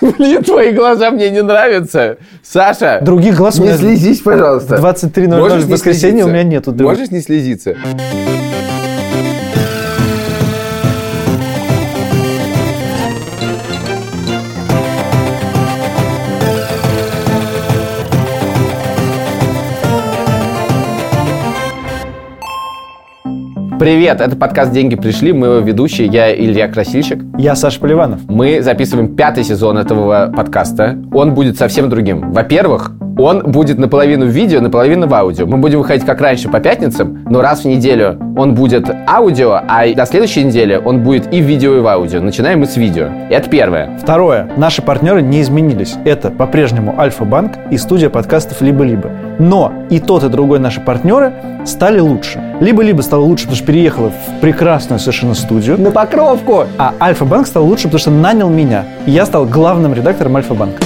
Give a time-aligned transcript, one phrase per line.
[0.00, 2.18] Блин, твои глаза мне не нравятся.
[2.42, 4.76] Саша, Других глаз у не меня слезись, пожалуйста.
[4.76, 6.72] 23.00 Можешь в воскресенье у меня нету.
[6.72, 7.76] Можешь не слезиться?
[23.80, 25.32] Привет, это подкаст «Деньги пришли».
[25.32, 27.22] Мы его ведущие, я Илья Красильщик.
[27.38, 28.20] Я Саша Поливанов.
[28.28, 31.02] Мы записываем пятый сезон этого подкаста.
[31.14, 32.30] Он будет совсем другим.
[32.30, 35.46] Во-первых, он будет наполовину в видео, наполовину в аудио.
[35.46, 39.84] Мы будем выходить как раньше по пятницам, но раз в неделю он будет аудио, а
[39.94, 42.20] на следующей неделе он будет и в видео, и в аудио.
[42.20, 43.08] Начинаем мы с видео.
[43.30, 43.98] Это первое.
[43.98, 44.50] Второе.
[44.56, 45.96] Наши партнеры не изменились.
[46.04, 49.10] Это по-прежнему Альфа-Банк и студия подкастов «Либо-либо».
[49.38, 51.32] Но и тот, и другой наши партнеры
[51.64, 52.42] стали лучше.
[52.60, 55.80] «Либо-либо» стало лучше, потому что переехала в прекрасную совершенно студию.
[55.80, 56.64] На покровку!
[56.78, 58.84] А Альфа-Банк стал лучше, потому что нанял меня.
[59.06, 60.82] И я стал главным редактором Альфа-Банка.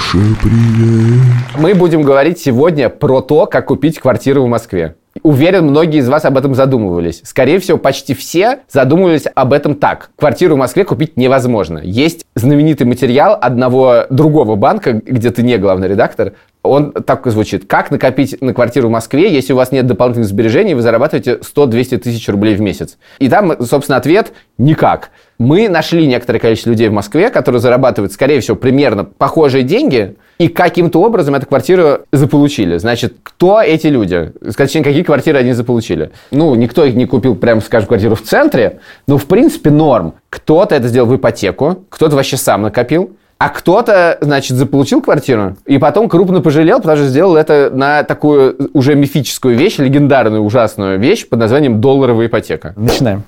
[0.00, 1.22] Саша, привет.
[1.58, 4.94] Мы будем говорить сегодня про то, как купить квартиру в Москве.
[5.22, 7.20] Уверен, многие из вас об этом задумывались.
[7.24, 10.10] Скорее всего, почти все задумывались об этом так.
[10.16, 11.80] Квартиру в Москве купить невозможно.
[11.82, 16.32] Есть знаменитый материал одного другого банка, где ты не главный редактор.
[16.62, 17.66] Он так и звучит.
[17.66, 21.98] Как накопить на квартиру в Москве, если у вас нет дополнительных сбережений, вы зарабатываете 100-200
[21.98, 22.96] тысяч рублей в месяц?
[23.18, 25.10] И там, собственно, ответ– никак.
[25.40, 30.48] Мы нашли некоторое количество людей в Москве, которые зарабатывают, скорее всего, примерно похожие деньги, и
[30.48, 32.76] каким-то образом эту квартиру заполучили.
[32.76, 34.34] Значит, кто эти люди?
[34.54, 36.10] Точнее, какие квартиры они заполучили?
[36.30, 40.12] Ну, никто их не купил, прямо скажем, квартиру в центре, но, в принципе, норм.
[40.28, 45.78] Кто-то это сделал в ипотеку, кто-то вообще сам накопил, а кто-то, значит, заполучил квартиру и
[45.78, 51.26] потом крупно пожалел, потому что сделал это на такую уже мифическую вещь, легендарную, ужасную вещь
[51.26, 52.74] под названием долларовая ипотека.
[52.76, 53.22] Начинаем.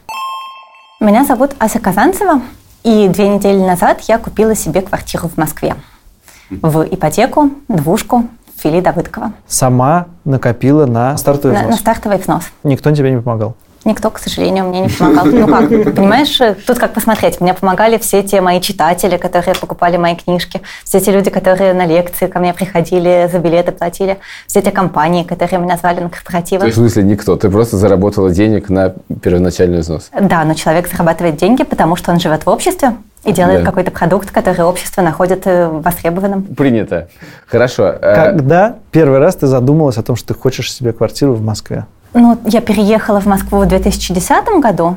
[1.02, 2.40] Меня зовут Ася Казанцева,
[2.84, 5.74] и две недели назад я купила себе квартиру в Москве.
[6.48, 9.32] В ипотеку, двушку, Фили Давыдкова.
[9.48, 11.80] Сама накопила на стартовый На, на взнос.
[11.80, 12.44] стартовый взнос.
[12.62, 13.56] Никто тебе не помогал.
[13.84, 15.26] Никто, к сожалению, мне не помогал.
[15.26, 17.40] Ну как, понимаешь, тут как посмотреть.
[17.40, 21.86] Мне помогали все те мои читатели, которые покупали мои книжки, все те люди, которые на
[21.86, 26.60] лекции ко мне приходили, за билеты платили, все те компании, которые меня звали на корпоративы.
[26.60, 27.36] То есть, в смысле, никто.
[27.36, 30.10] Ты просто заработала денег на первоначальный взнос.
[30.18, 32.94] Да, но человек зарабатывает деньги, потому что он живет в обществе
[33.24, 33.66] и делает Да.
[33.66, 36.42] какой-то продукт, который общество находит э, востребованным.
[36.42, 37.08] Принято.
[37.46, 37.86] Хорошо.
[38.00, 41.86] Э, Когда первый раз ты задумалась о том, что ты хочешь себе квартиру в Москве?
[42.14, 44.96] Ну, я переехала в Москву в 2010 году,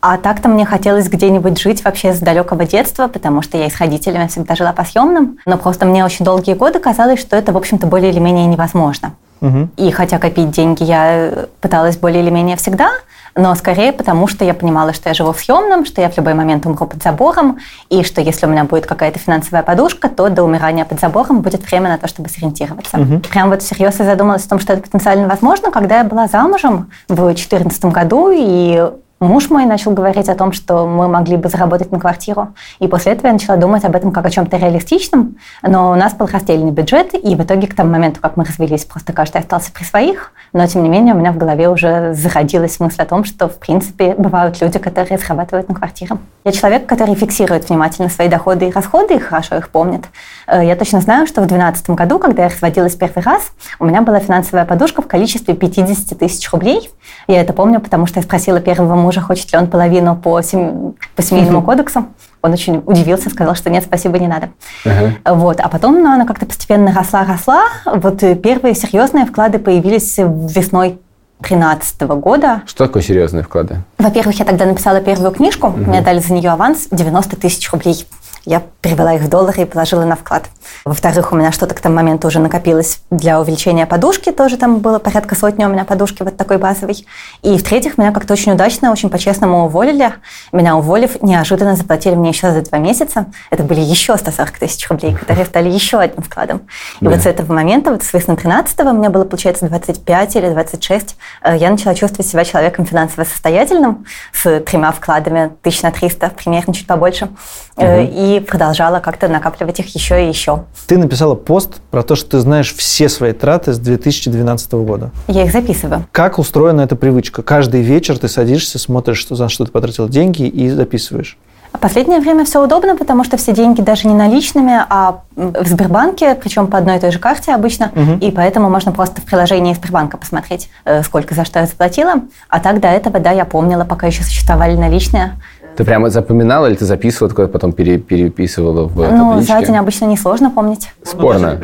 [0.00, 3.78] а так-то мне хотелось где-нибудь жить вообще с далекого детства, потому что я и с
[3.78, 5.38] родителями всегда жила по съемным.
[5.46, 9.12] Но просто мне очень долгие годы казалось, что это, в общем-то, более или менее невозможно.
[9.40, 9.70] Мгм.
[9.76, 12.90] И хотя копить деньги я пыталась более или менее всегда,
[13.36, 16.34] но скорее потому, что я понимала, что я живу в съемном, что я в любой
[16.34, 17.58] момент умру под забором,
[17.90, 21.64] и что если у меня будет какая-то финансовая подушка, то до умирания под забором будет
[21.70, 22.98] время на то, чтобы сориентироваться.
[23.30, 26.90] Прям вот всерьез я задумалась о том, что это потенциально возможно, когда я была замужем
[27.08, 31.90] в 2014 году, и Муж мой начал говорить о том, что мы могли бы заработать
[31.90, 32.48] на квартиру.
[32.80, 35.36] И после этого я начала думать об этом как о чем-то реалистичном.
[35.62, 38.84] Но у нас был раздельный бюджет, и в итоге к тому моменту, как мы развелись,
[38.84, 40.32] просто каждый остался при своих.
[40.52, 43.56] Но, тем не менее, у меня в голове уже зародилась мысль о том, что, в
[43.56, 46.18] принципе, бывают люди, которые зарабатывают на квартиру.
[46.44, 50.04] Я человек, который фиксирует внимательно свои доходы и расходы, и хорошо их помнит.
[50.46, 54.02] Э, Я точно знаю, что в 2012 году, когда я разводилась первый раз, у меня
[54.02, 56.90] была финансовая подушка в количестве 50 тысяч рублей.
[57.26, 61.22] Я это помню, потому что я спросила первого хочет ли он половину по, сем- по
[61.22, 62.06] семейному кодексу.
[62.42, 64.50] Он очень удивился, сказал, что нет, спасибо, не надо.
[64.84, 65.12] Ага.
[65.34, 65.60] Вот.
[65.60, 67.62] А потом ну, она как-то постепенно росла-росла.
[67.86, 70.98] Вот э, первые серьезные вклады появились весной
[71.40, 72.62] 2013 года.
[72.66, 73.82] Что такое серьезные вклады?
[73.98, 78.06] Во-первых, я тогда написала первую книжку, мне дали за нее аванс 90 тысяч рублей.
[78.46, 80.44] Я перевела их в доллары и положила на вклад.
[80.84, 85.00] Во-вторых, у меня что-то к тому моменту уже накопилось для увеличения подушки, тоже там было
[85.00, 87.04] порядка сотни у меня подушки вот такой базовой.
[87.42, 90.12] И в-третьих, меня как-то очень удачно, очень по-честному уволили.
[90.52, 93.26] Меня уволив, неожиданно заплатили мне еще за два месяца.
[93.50, 96.58] Это были еще 140 тысяч рублей, которые стали еще одним вкладом.
[97.00, 97.10] И Да.
[97.10, 101.56] вот с этого момента, вот с весны 13 мне было, получается, 25 или 26, э,
[101.56, 106.86] я начала чувствовать себя человеком финансово состоятельным, с тремя вкладами, тысяч на 300, примерно чуть
[106.86, 107.28] побольше,
[107.76, 110.64] э, и продолжала как-то накапливать их еще и еще.
[110.86, 115.10] Ты написала пост про то, что ты знаешь все свои траты с 2012 года.
[115.28, 116.06] Я их записываю.
[116.12, 117.42] Как устроена эта привычка?
[117.42, 121.38] Каждый вечер ты садишься, смотришь, что, за что ты потратил деньги и записываешь.
[121.72, 126.34] А последнее время все удобно, потому что все деньги даже не наличными, а в Сбербанке,
[126.34, 128.16] причем по одной и той же карте обычно, Мгм.
[128.18, 132.14] и поэтому можно просто в приложении Сбербанка посмотреть, э, сколько за что я заплатила.
[132.48, 135.38] А так до этого, да, я помнила, пока еще существовали наличные,
[135.76, 139.52] Ты прямо запоминала или ты записывала, куда потом пере- переписывала в Ну, табличке?
[139.52, 140.90] за день обычно несложно помнить.
[141.02, 141.58] Спорно.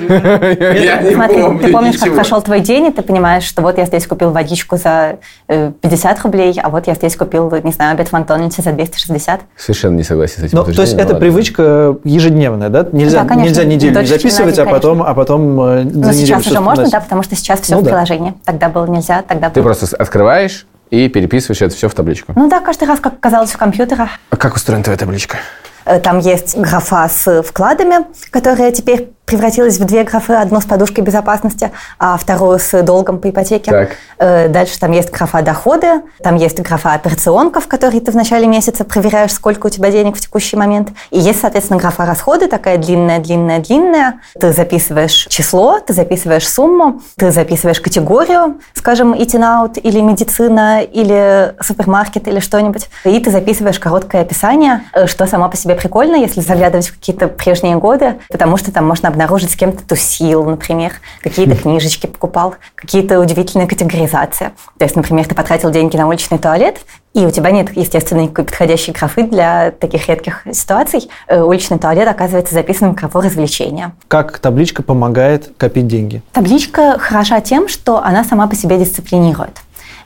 [1.12, 4.30] Смотри, ты помнишь, как прошел твой день, и ты понимаешь, что вот я здесь купил
[4.30, 5.16] водичку за
[5.48, 9.40] э, 50 рублей, а вот я здесь купил, не знаю, обед в Макдональдсе за 260.
[9.56, 12.86] Совершенно не согласен с этим Ну, то есть это привычка ежедневная, да?
[12.92, 16.88] Нельзя, неделю не записывать, а потом, а потом э, за Но неделю сейчас уже можно,
[16.90, 18.34] да, потому что сейчас все Ну в приложении.
[18.44, 22.34] Тогда было нельзя, тогда Ты просто открываешь и переписываешь это все в табличку.
[22.36, 24.10] Ну да, каждый раз, как оказалось в компьютерах.
[24.28, 25.38] А как устроена твоя табличка?
[25.86, 30.34] Э, Там есть графа с вкладами, которая теперь превратилась в две графы.
[30.34, 33.70] Одну с подушкой безопасности, а вторую с долгом по ипотеке.
[33.70, 33.90] Так.
[34.18, 38.46] Э, Дальше там есть графа доходы, там есть графа операционка, в которой ты в начале
[38.46, 40.90] месяца проверяешь, сколько у тебя денег в текущий момент.
[41.10, 44.20] И есть, соответственно, графа расходы, такая длинная, длинная, длинная.
[44.38, 51.54] Ты записываешь число, ты записываешь сумму, ты записываешь категорию, скажем, eating out или медицина, или
[51.62, 52.90] супермаркет, или что-нибудь.
[53.04, 57.28] И ты записываешь короткое описание, э, что само по себе прикольно, если заглядывать в какие-то
[57.28, 60.92] прежние годы, потому что там можно обнаружить, с кем ты тусил, например,
[61.22, 64.50] какие-то книжечки покупал, какие-то удивительные категоризации.
[64.78, 66.78] То есть, например, ты потратил деньги на уличный туалет,
[67.14, 71.10] и у тебя нет, естественно, никакой подходящей графы для таких редких ситуаций.
[71.28, 73.92] Э, Уличный туалет оказывается записан в графу развлечения.
[74.08, 76.22] Как табличка помогает копить деньги?
[76.32, 79.58] Табличка хороша тем, что она сама по себе дисциплинирует.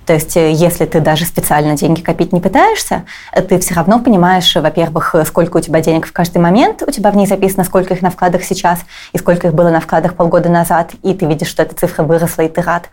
[0.07, 3.99] То есть, э, если ты даже специально деньги копить не пытаешься, э, ты все равно
[3.99, 7.65] понимаешь, э, во-первых, сколько у тебя денег в каждый момент, у тебя в ней записано,
[7.65, 8.81] сколько их на вкладах сейчас,
[9.13, 12.43] и сколько их было на вкладах полгода назад, и ты видишь, что эта цифра выросла,
[12.43, 12.89] и ты рад.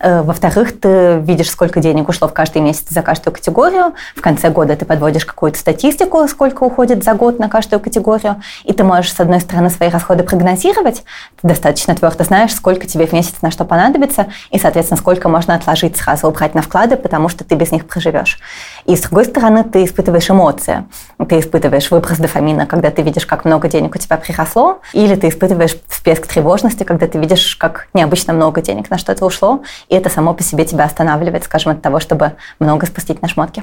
[0.00, 3.94] Во-вторых, ты видишь, сколько денег ушло в каждый месяц за каждую категорию.
[4.14, 8.72] В конце года ты подводишь какую-то статистику, сколько уходит за год на каждую категорию, и
[8.72, 11.04] ты можешь, с одной стороны, свои расходы прогнозировать,
[11.40, 15.54] ты достаточно твердо знаешь, сколько тебе в месяц на что понадобится, и, соответственно, сколько можно
[15.54, 18.40] отложить сразу, убрать на вклады, потому что ты без них проживешь.
[18.84, 20.84] И, с другой стороны, ты испытываешь эмоции.
[21.28, 25.28] Ты испытываешь выброс дофамина, когда ты видишь, как много денег у тебя приросло, или ты
[25.28, 30.10] испытываешь всплеск тревожности, когда ты видишь, как необычно много денег на что-то ушло, и это
[30.10, 33.62] само по себе тебя останавливает, скажем, от того, чтобы много спустить на шмотки.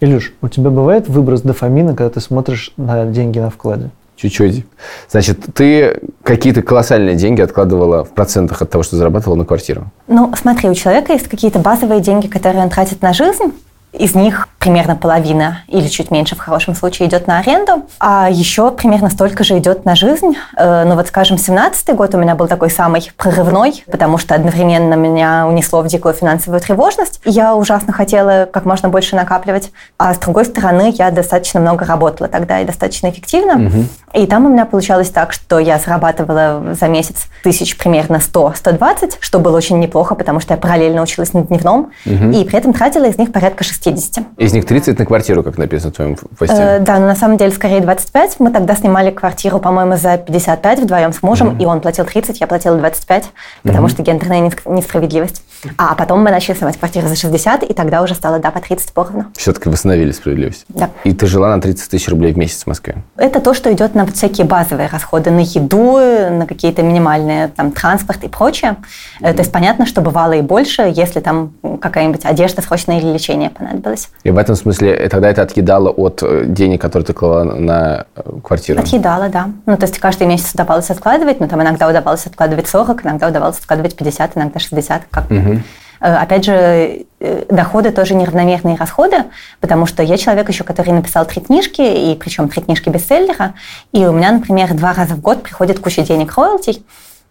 [0.00, 3.90] Илюш, у тебя бывает выброс дофамина, когда ты смотришь на деньги на вкладе?
[4.20, 4.66] Чуть-чуть.
[5.08, 9.90] Значит, ты какие-то колоссальные деньги откладывала в процентах от того, что зарабатывала на квартиру.
[10.08, 13.52] Ну, смотри, у человека есть какие-то базовые деньги, которые он тратит на жизнь.
[13.92, 18.70] Из них примерно половина или чуть меньше в хорошем случае идет на аренду, а еще
[18.70, 20.36] примерно столько же идет на жизнь.
[20.56, 24.94] Э, Ну вот, скажем, 17 год у меня был такой самый прорывной, потому что одновременно
[24.94, 27.20] меня унесло в дикую финансовую тревожность.
[27.24, 29.72] Я ужасно хотела как можно больше накапливать.
[29.98, 33.86] А с другой стороны, я достаточно много работала тогда и достаточно эффективно.
[34.12, 39.38] И там у меня получалось так, что я зарабатывала за месяц тысяч примерно 100-120, что
[39.38, 43.16] было очень неплохо, потому что я параллельно училась на дневном, и при этом тратила из
[43.16, 44.24] них порядка 60.
[44.50, 46.56] Из них 30 на квартиру, как написано в твоем посте.
[46.58, 48.40] Э, да, но на самом деле скорее 25.
[48.40, 52.48] Мы тогда снимали квартиру, по-моему, за 55 вдвоем с мужем, и он платил 30, я
[52.48, 53.30] платила 25,
[53.62, 55.44] потому что гендерная несправедливость.
[55.76, 58.92] А потом мы начали снимать квартиру за 60, и тогда уже стало, да, по 30
[58.92, 59.26] поровну.
[59.36, 60.64] Все-таки восстановили справедливость.
[60.68, 60.90] Да.
[61.04, 62.96] И ты жила на 30 тысяч рублей в месяц в Москве.
[63.16, 68.24] Это то, что идет на всякие базовые расходы, на еду, на какие-то минимальные там транспорт
[68.24, 68.76] и прочее.
[69.20, 73.50] Э, То есть понятно, что бывало и больше, если там какая-нибудь одежда срочная или лечение
[73.50, 74.08] понадобилось.
[74.24, 78.06] И в этом смысле э, тогда это отъедало от э, денег, которые ты клала на
[78.16, 78.80] э, квартиру.
[78.80, 79.50] Отъедала, да.
[79.66, 83.58] Ну, то есть каждый месяц удавалось откладывать, но там иногда удавалось откладывать 40, иногда удавалось
[83.58, 85.02] откладывать 50, иногда 60.
[85.10, 85.24] Как...
[85.30, 85.58] Э,
[86.00, 87.04] Опять же,
[87.50, 89.24] доходы тоже неравномерные расходы,
[89.60, 93.52] потому что я человек еще, который написал три книжки, и причем три книжки бестселлера,
[93.92, 96.82] и у меня, например, два раза в год приходит куча денег роялти,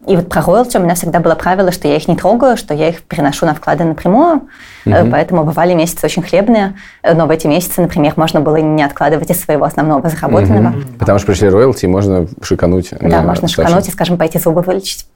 [0.05, 2.73] и вот про роялти у меня всегда было правило, что я их не трогаю, что
[2.73, 4.47] я их переношу на вклады напрямую,
[4.85, 8.83] Э, поэтому бывали месяцы очень хлебные, Э, но в эти месяцы, например, можно было не
[8.83, 10.73] откладывать из своего основного заработанного.
[10.97, 12.89] Потому что пришли роялти, и можно шикануть.
[13.01, 13.65] Да, можно старшем.
[13.65, 15.07] шикануть и, скажем, пойти зубы вылечить.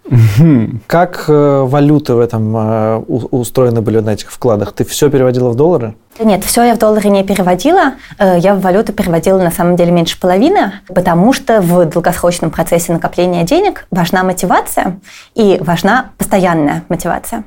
[0.88, 4.74] Как э, валюты в этом э, устроены были на этих вкладах?
[4.74, 5.96] Ты все переводила в доллары?
[6.20, 7.94] Нет, все я в доллары не переводила.
[8.20, 13.44] Я в валюту переводила на самом деле меньше половины, потому что в долгосрочном процессе накопления
[13.44, 15.00] денег важна мотивация
[15.34, 17.46] и важна постоянная мотивация.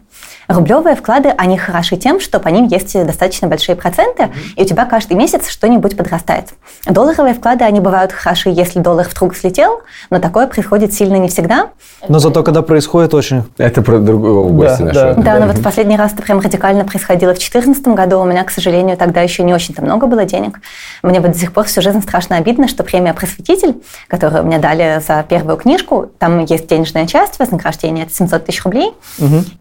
[0.48, 4.84] Рублевые вклады, они хороши тем, что по ним есть достаточно большие проценты, и у тебя
[4.84, 6.50] каждый месяц что-нибудь подрастает.
[6.86, 11.70] Долларовые вклады, они бывают хороши, если доллар вдруг слетел, но такое происходит сильно не всегда.
[12.08, 13.42] Но зато когда происходит очень...
[13.58, 15.00] Это про другую область Да, нашу.
[15.00, 15.14] да.
[15.14, 18.20] Да, но вот в последний раз это прям радикально происходило в 2014 году.
[18.20, 20.60] У меня, к сожалению, тогда еще не очень-то много было денег.
[21.02, 25.02] Мне вот до сих пор всю жизнь страшно обидно, что премия «Просветитель», которую мне дали
[25.06, 28.92] за первую книжку, там есть денежная часть, вознаграждение, это 700 тысяч рублей.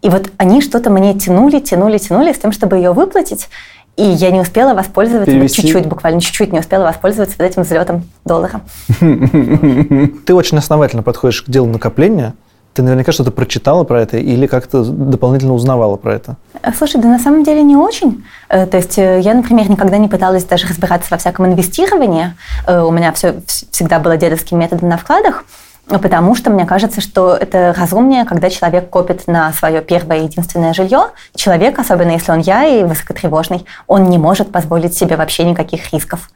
[0.02, 3.48] И вот они что-то мне тянули, тянули, тянули с тем, чтобы ее выплатить.
[3.96, 8.04] И я не успела воспользоваться, вот чуть-чуть, буквально чуть-чуть не успела воспользоваться вот этим взлетом
[8.26, 8.60] доллара.
[9.00, 12.34] Ты очень основательно подходишь к делу накопления.
[12.74, 16.36] Ты наверняка что-то прочитала про это или как-то дополнительно узнавала про это.
[16.60, 18.22] Э, Слушай, да на самом деле не очень.
[18.50, 22.34] Э, То есть э, я, например, никогда не пыталась даже разбираться во всяком инвестировании.
[22.68, 25.44] У меня все всегда было дедовским методом на вкладах.
[25.88, 30.74] Потому что мне кажется, что это разумнее, когда человек копит на свое первое и единственное
[30.74, 31.10] жилье.
[31.34, 36.30] Человек, особенно если он я и высокотревожный, он не может позволить себе вообще никаких рисков.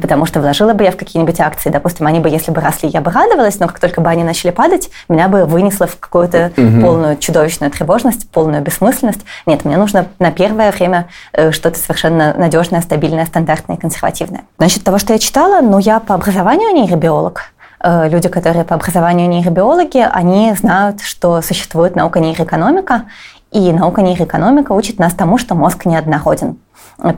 [0.00, 3.00] Потому что вложила бы я в какие-нибудь акции, допустим, они бы, если бы росли, я
[3.00, 7.16] бы радовалась, но как только бы они начали падать, меня бы вынесло в какую-то полную
[7.16, 9.20] чудовищную тревожность, полную бессмысленность.
[9.46, 14.42] Нет, мне нужно на первое время э, что-то совершенно надежное, стабильное, стандартное и консервативное.
[14.58, 17.52] Насчет того, что я читала, ну, я по образованию нейробиолог.
[17.82, 23.04] Э, Люди, которые по образованию нейробиологи, они знают, что существует наука нейроэкономика,
[23.50, 26.56] и наука нейроэкономика учит нас тому, что мозг неоднороден.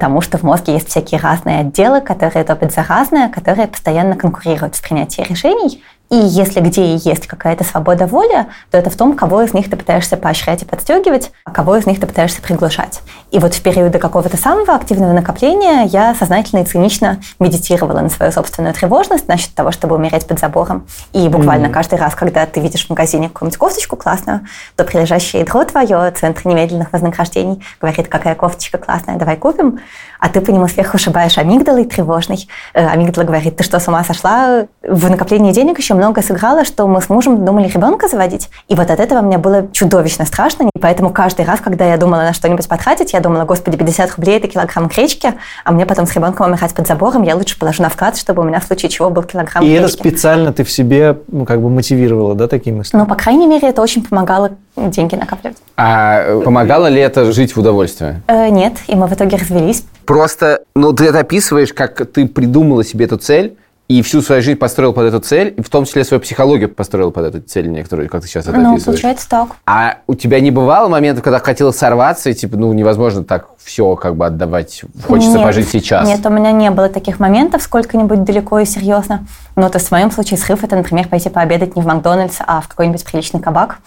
[0.01, 4.75] Тому, что в мозге есть всякие разные отделы, которые топят за разное, которые постоянно конкурируют
[4.75, 5.83] в принятии решений.
[6.11, 9.71] И если где и есть какая-то свобода воли, то это в том, кого из них
[9.71, 13.01] ты пытаешься поощрять и подстегивать, а кого из них ты пытаешься приглушать.
[13.35, 18.31] И вот в периоды какого-то самого активного накопления я сознательно и цинично медитировала на свою
[18.31, 20.87] собственную тревожность насчет того, чтобы умереть под забором.
[21.13, 25.65] И буквально каждый раз, когда ты видишь в магазине какую-нибудь кофточку классную, то прилежащее ядро
[25.65, 29.81] твое, центр немедленных вознаграждений, говорит, какая кофточка классная, давай купим.
[30.25, 32.49] А ты по нему сверху шибаешь амигдалой тревожной.
[32.73, 34.65] Э, Амигдала говорит, ты что, с ума сошла?
[34.83, 38.49] В накоплении денег еще много сыграло, что мы с мужем думали ребенка заводить.
[38.69, 40.71] И вот от этого мне было чудовищно страшно.
[40.75, 44.37] И поэтому каждый раз, когда я думала на что-нибудь потратить, я думала, господи, 50 рублей–
[44.39, 47.89] это килограмм гречки, а мне потом с ребенком умирать под забором, я лучше положу на
[47.89, 49.99] вклад, чтобы у меня в случае чего был килограмм И это гречки.
[49.99, 52.97] специально ты в себе ну, как бы мотивировала, да, такие мысли?
[52.97, 55.57] Ну, по крайней мере, это очень помогало деньги накапливать.
[55.77, 58.23] А помогало ли это жить в удовольствие?
[58.29, 59.85] Э, нет, и мы в итоге развелись.
[60.05, 64.59] Просто, ну, ты это описываешь, как ты придумала себе эту цель, и всю свою жизнь
[64.59, 68.09] построил под эту цель, и в том числе свою психологию построил под эту цель некоторую,
[68.09, 69.49] как ты сейчас это ну, получается так.
[69.67, 73.95] А у тебя не бывало моментов, когда хотела сорваться, и типа, ну, невозможно так все
[73.97, 75.43] как бы отдавать, хочется Нет.
[75.43, 76.09] пожить сейчас?
[76.09, 79.27] Нет, у меня не было таких моментов сколько-нибудь далеко и серьезно.
[79.55, 82.69] Но то в моем случае срыв это, например, пойти пообедать не в Макдональдс, а в
[82.69, 83.79] какой-нибудь приличный кабак.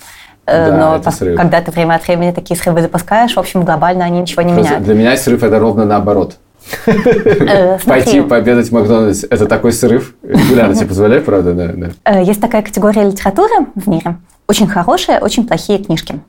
[0.45, 1.35] Э, Да, Но срыв.
[1.35, 4.69] когда ты время от времени такие срывы запускаешь, в общем, глобально они ничего не Просто
[4.69, 4.85] меняют.
[4.85, 6.37] Для меня срыв это ровно наоборот.
[6.85, 10.13] Э, Пойти пообедать в Макдональдс– это такой срыв.
[10.23, 11.53] Регулярно тебе позволяет, правда?
[11.53, 11.91] Да, да.
[12.05, 14.17] э, есть такая категория литературы в мире.
[14.47, 16.19] Очень хорошие, очень плохие книжки.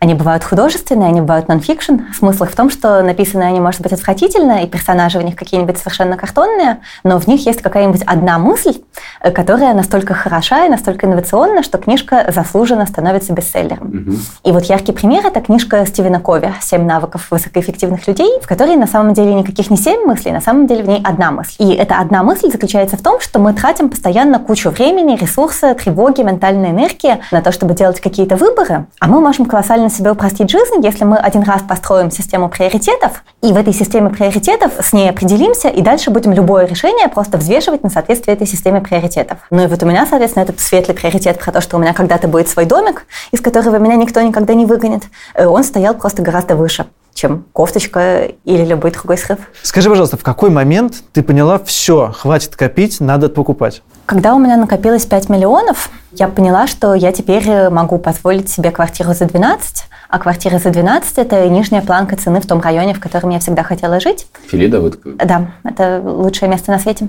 [0.00, 1.94] Они бывают художественные, они бывают нон-фикшн.
[2.16, 5.78] Смысл их в том, что написанные они, может быть, отвратительно, и персонажи в них какие-нибудь
[5.78, 8.76] совершенно картонные, но в них есть какая-нибудь одна мысль,
[9.20, 14.20] э, которая настолько хороша и настолько инновационна, что книжка заслуженно становится бестселлером.
[14.44, 18.86] И вот яркий пример– это книжка Стивена Кови «Семь навыков высокоэффективных людей», в которой на
[18.86, 21.54] самом деле никаких не семь мыслей, на самом деле в ней одна мысль.
[21.58, 26.22] И эта одна мысль заключается в том, что мы тратим постоянно кучу времени, ресурса, тревоги,
[26.22, 30.82] ментальной энергии на то, чтобы делать какие-то выборы, а мы можем колоссально себе упростить жизнь,
[30.82, 35.68] если мы один раз построим систему приоритетов, и в этой системе приоритетов с ней определимся,
[35.68, 39.38] и дальше будем любое решение просто взвешивать на соответствие этой системе приоритетов.
[39.50, 42.28] Ну и вот у меня, соответственно, этот светлый приоритет про то, что у меня когда-то
[42.28, 46.56] будет свой домик, из которого меня никто никогда не выгонит, э, он стоял просто гораздо
[46.56, 49.38] выше чем кофточка или любой другой срыв.
[49.62, 53.82] Скажи, пожалуйста, в какой момент ты поняла, все, хватит копить, надо покупать?
[54.06, 58.70] Когда у меня накопилось 5 миллионов, я поняла, что я теперь э, могу позволить себе
[58.70, 63.00] квартиру за 12, а квартира за 12– это нижняя планка цены в том районе, в
[63.00, 64.28] котором я всегда хотела жить.
[64.46, 67.08] Филида, вот Да, это лучшее место на свете.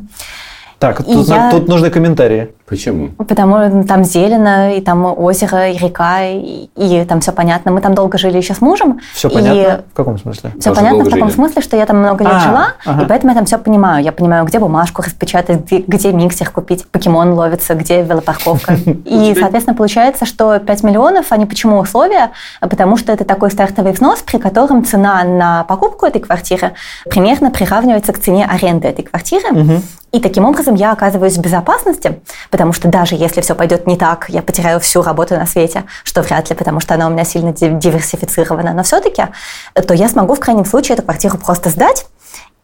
[0.79, 2.53] Так, тут, я- тут нужны комментарии.
[2.67, 3.09] почему?
[3.17, 7.71] Потому что там зелено, и там озеро, и река, и, и там все понятно.
[7.71, 8.99] Мы там долго жили еще с мужем.
[9.13, 9.85] Все и понятно?
[9.91, 10.51] В каком смысле?
[10.59, 11.35] Все Тоже понятно в таком жили.
[11.35, 13.03] смысле, что я там много лет А, жила, ага.
[13.03, 14.03] и поэтому я там все понимаю.
[14.03, 18.73] Я понимаю, где бумажку распечатать, где, где миксер купить, покемон ловится, где велопарковка.
[19.05, 22.31] И, соответственно, получается, что 5 миллионов, они почему условия?
[22.61, 26.73] Потому что это такой стартовый взнос, при котором цена на покупку этой квартиры
[27.09, 29.81] примерно приравнивается к цене аренды этой квартиры.
[30.13, 34.29] И таким образом я оказываюсь в безопасности, потому что даже если все пойдет не так,
[34.29, 37.51] я потеряю всю работу на свете, что вряд ли, потому что она у меня сильно
[37.51, 39.25] ди- диверсифицирована, но все-таки,
[39.73, 42.05] то я смогу в крайнем случае эту квартиру просто сдать,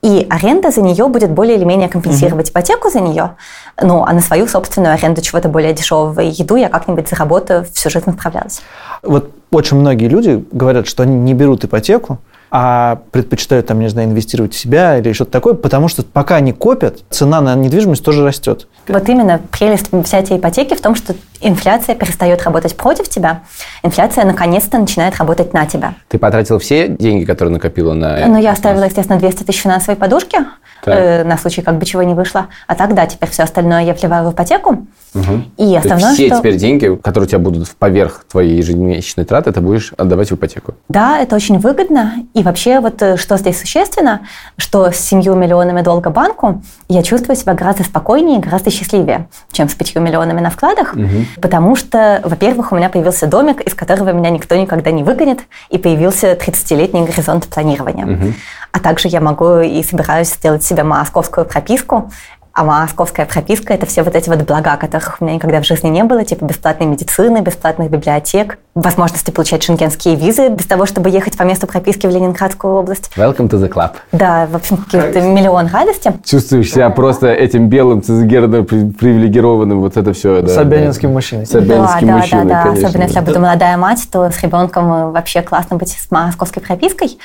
[0.02, 3.36] и аренда за нее будет более или менее компенсировать ипотеку за нее,
[3.82, 7.90] ну, а на свою собственную аренду чего-то более дешевого и еду я как-нибудь заработаю, всю
[7.90, 8.62] жизнь справлялась.
[9.02, 12.20] Вот очень многие люди говорят, что они не берут ипотеку,
[12.56, 16.54] а предпочитают, там, не знаю, инвестировать в себя или что-то такое, потому что пока они
[16.54, 18.68] копят, цена на недвижимость тоже растет.
[18.88, 23.42] Вот именно прелесть взятия ипотеки в том, что инфляция перестает работать против тебя,
[23.82, 25.96] инфляция наконец-то начинает работать на тебя.
[26.10, 28.24] Ты потратил все деньги, которые накопила на...
[28.28, 30.38] Ну, я оставила, естественно, 200 тысяч финансовой подушки,
[30.84, 30.96] Так.
[30.96, 32.48] э, на случай, как бы чего не вышло.
[32.68, 34.86] А так, да, теперь все остальное я вливаю в ипотеку.
[35.16, 35.52] Мгм.
[35.58, 36.40] И То есть основное, все что...
[36.40, 40.76] теперь деньги, которые у тебя будут поверх твоей ежемесячной траты, ты будешь отдавать в ипотеку.
[40.90, 42.14] Да, это очень выгодно.
[42.34, 44.22] И вообще, вот э, что здесь существенно,
[44.58, 49.74] что с семью миллионами долга банку я чувствую себя гораздо спокойнее гораздо счастливее, чем с
[49.74, 50.96] пятью миллионами на вкладах.
[51.42, 55.78] Потому что, во-первых, у меня появился домик, из которого меня никто никогда не выгонит, и
[55.78, 58.34] появился 30-летний горизонт планирования.
[58.72, 62.12] А также я могу и собираюсь сделать себе московскую прописку,
[62.54, 65.90] а московская прописка– это все вот эти вот блага, которых у меня никогда в жизни
[65.90, 71.36] не было, типа бесплатной медицины, бесплатных библиотек, возможности получать шенгенские визы без того, чтобы ехать
[71.36, 73.10] по месту прописки в Ленинградскую область.
[73.18, 73.94] Welcome to the club.
[74.12, 76.14] Да, в общем, какой-то миллион радости.
[76.24, 80.44] Чувствуешь себя просто этим белым, цизгерно привилегированным, вот это все.
[80.44, 81.48] Да, Собянинским мужчиной.
[81.48, 82.88] Собянинским да, мужчиной, да, да, конечно.
[82.88, 86.62] Особенно если я буду молодая мать, то с ребенком э, вообще классно быть с московской
[86.62, 87.18] пропиской.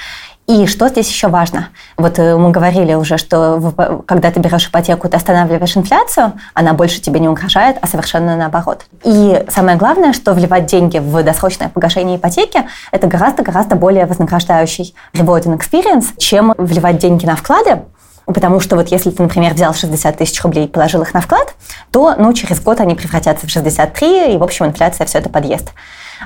[0.49, 1.69] И что здесь еще важно?
[1.99, 7.02] Вот э, мы говорили уже, что когда ты берешь ипотеку, ты останавливаешь инфляцию, она больше
[7.02, 8.87] тебе не угрожает, а совершенно наоборот.
[9.05, 15.59] И самое главное, что вливать деньги в досрочное погашение ипотеки– это гораздо-гораздо более вознаграждающий rewarding
[15.59, 17.83] experience, чем вливать деньги на вклады,
[18.25, 21.55] Потому что вот если ты, например, взял 60 тысяч рублей и положил их на вклад,
[21.90, 25.73] то ну, через год они превратятся в 63, и, в общем, инфляция все это подъест.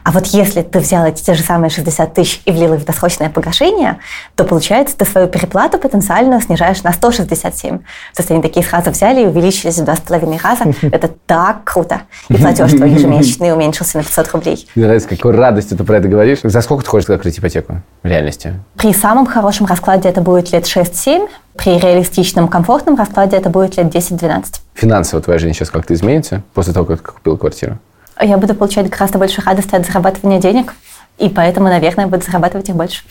[0.04, 2.84] А вот если ты взял эти те же самые 60 тысяч и влил их в
[2.84, 3.98] досрочное погашение,
[4.34, 7.78] то, получается, ты свою переплату потенциально снижаешь на 167.
[7.78, 7.84] То
[8.18, 10.64] есть они такие сразу взяли и увеличились в два с половиной раза.
[10.82, 12.02] Это так круто.
[12.28, 14.68] И платеж твой ежемесячный уменьшился на 500 рублей.
[14.74, 16.40] Мне нравится, с какой радостью ты про это говоришь.
[16.42, 18.54] За сколько ты хочешь закрыть ипотеку в реальности?
[18.76, 23.94] При самом хорошем раскладе это будет лет 6-7, при реалистичном, комфортном раскладе это будет лет
[23.94, 24.44] 10-12.
[24.74, 27.78] Финансово твоя жизнь сейчас как-то изменится после того, как ты купил квартиру?
[28.22, 30.74] Я буду получать гораздо больше радости от зарабатывания денег,
[31.18, 33.02] и поэтому, наверное, буду зарабатывать их больше.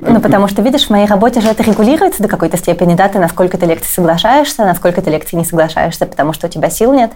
[0.00, 3.18] Ну, потому что, видишь, в моей работе же это регулируется до какой-то степени, да, ты
[3.18, 6.70] на сколько ты лекций соглашаешься, на сколько ты лекций не соглашаешься, потому что у тебя
[6.70, 7.12] сил нет.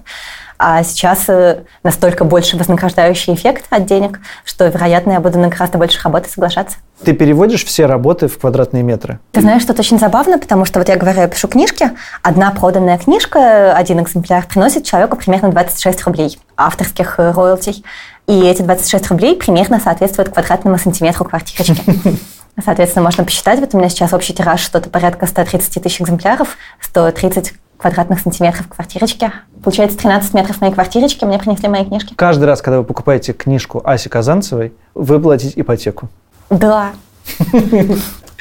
[0.65, 5.77] А сейчас э, настолько больше вознаграждающий эффект от денег, что, вероятно, я буду на гораздо
[5.77, 6.77] больше работы соглашаться.
[7.03, 9.19] Ты переводишь все работы в квадратные метры.
[9.33, 11.91] Ты знаешь, что это очень забавно, потому что вот я говорю, я пишу книжки,
[12.23, 17.85] одна проданная книжка, один экземпляр приносит человеку примерно 26 рублей авторских э, роялтий.
[18.29, 21.83] И эти 26 рублей примерно соответствуют квадратному сантиметру квартирочки.
[22.65, 27.53] Соответственно, можно посчитать, вот у меня сейчас общий тираж что-то порядка 130 тысяч экземпляров, 130
[27.83, 29.33] квадратных сантиметров квартирочки.
[29.63, 32.15] Получается, 13 метров моей квартирочки мне принесли мои книжки.
[32.15, 36.09] Каждый раз, когда вы покупаете книжку Аси Казанцевой, вы платите ипотеку.
[36.49, 36.93] Да.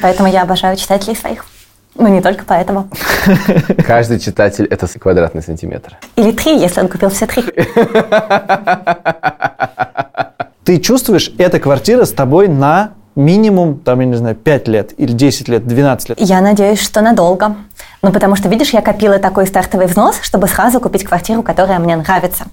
[0.02, 1.46] Поэтому я обожаю читателей своих.
[1.96, 2.88] Ну, не только поэтому.
[3.86, 5.98] Каждый читатель– это квадратный сантиметр.
[6.16, 7.44] Или три, если он купил все три.
[10.64, 15.12] Ты чувствуешь, эта квартира с тобой на минимум, там, я не знаю, 5 лет или
[15.12, 16.22] 10 лет, 12 лет.
[16.22, 17.56] Я надеюсь, что надолго.
[18.02, 21.96] Ну, потому что, видишь, я копила такой стартовый взнос, чтобы сразу купить квартиру, которая мне
[21.96, 22.46] нравится.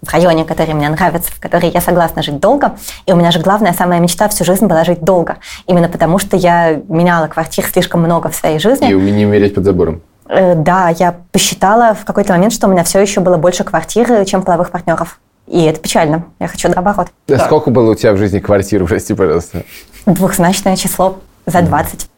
[0.00, 2.76] В районе, который мне нравится, в которой я согласна жить долго.
[3.06, 5.38] И у меня же главная, самая мечта всю жизнь была жить долго.
[5.66, 8.90] Именно потому, что я меняла квартир слишком много в своей жизни.
[8.90, 10.02] И не умереть под забором.
[10.28, 14.24] Э, Да, я посчитала в какой-то момент, что у меня все еще было больше квартир,
[14.24, 15.18] чем половых партнеров.
[15.48, 16.26] И это печально.
[16.38, 17.08] Я хочу наоборот.
[17.26, 17.38] Да.
[17.40, 19.64] Сколько было у тебя в жизни квартир, прости, пожалуйста?
[20.06, 22.08] Двухзначное число за 20.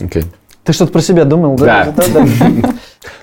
[0.00, 0.24] Окей.
[0.64, 1.92] Ты что-то про себя думал, да?
[1.96, 2.26] Да.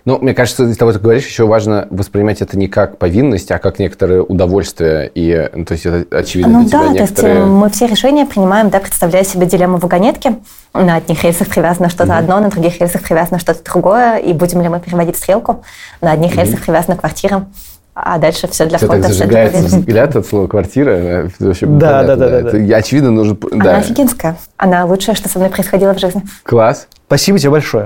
[0.05, 3.51] Ну, мне кажется, из того, что ты говоришь, еще важно воспринимать это не как повинность,
[3.51, 5.11] а как некоторое удовольствие.
[5.13, 7.39] И, ну, то есть, это очевидно Ну для тебя да, то есть некоторые...
[7.39, 10.37] э, мы все решения принимаем, да, представляя себе дилемму вагонетки.
[10.73, 14.17] На одних рельсах привязано что-то одно, на других рельсах привязано что-то другое.
[14.17, 15.63] И будем ли мы переводить стрелку?
[15.99, 17.45] На одних рельсах привязана квартира,
[17.93, 19.07] а дальше все для Все так фото.
[19.07, 19.75] для зажигается проверки.
[19.79, 20.91] взгляд от слова квартира.
[20.91, 22.75] э, вообще Да, понятно, да, да, да, Это да.
[22.77, 23.37] очевидно нужно...
[23.51, 23.77] Она Да.
[23.77, 24.37] офигенская.
[24.57, 26.23] Она лучшее, что со мной происходило в жизни.
[26.43, 26.87] Класс.
[27.07, 27.85] Спасибо тебе большое.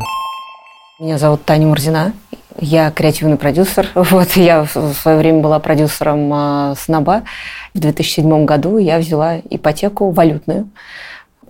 [0.99, 2.13] Меня зовут Таня Мурзина.
[2.59, 3.87] Я креативный продюсер.
[3.95, 7.23] Вот я в свое время была продюсером а, Снаба.
[7.73, 10.69] В 2007 году я взяла ипотеку валютную.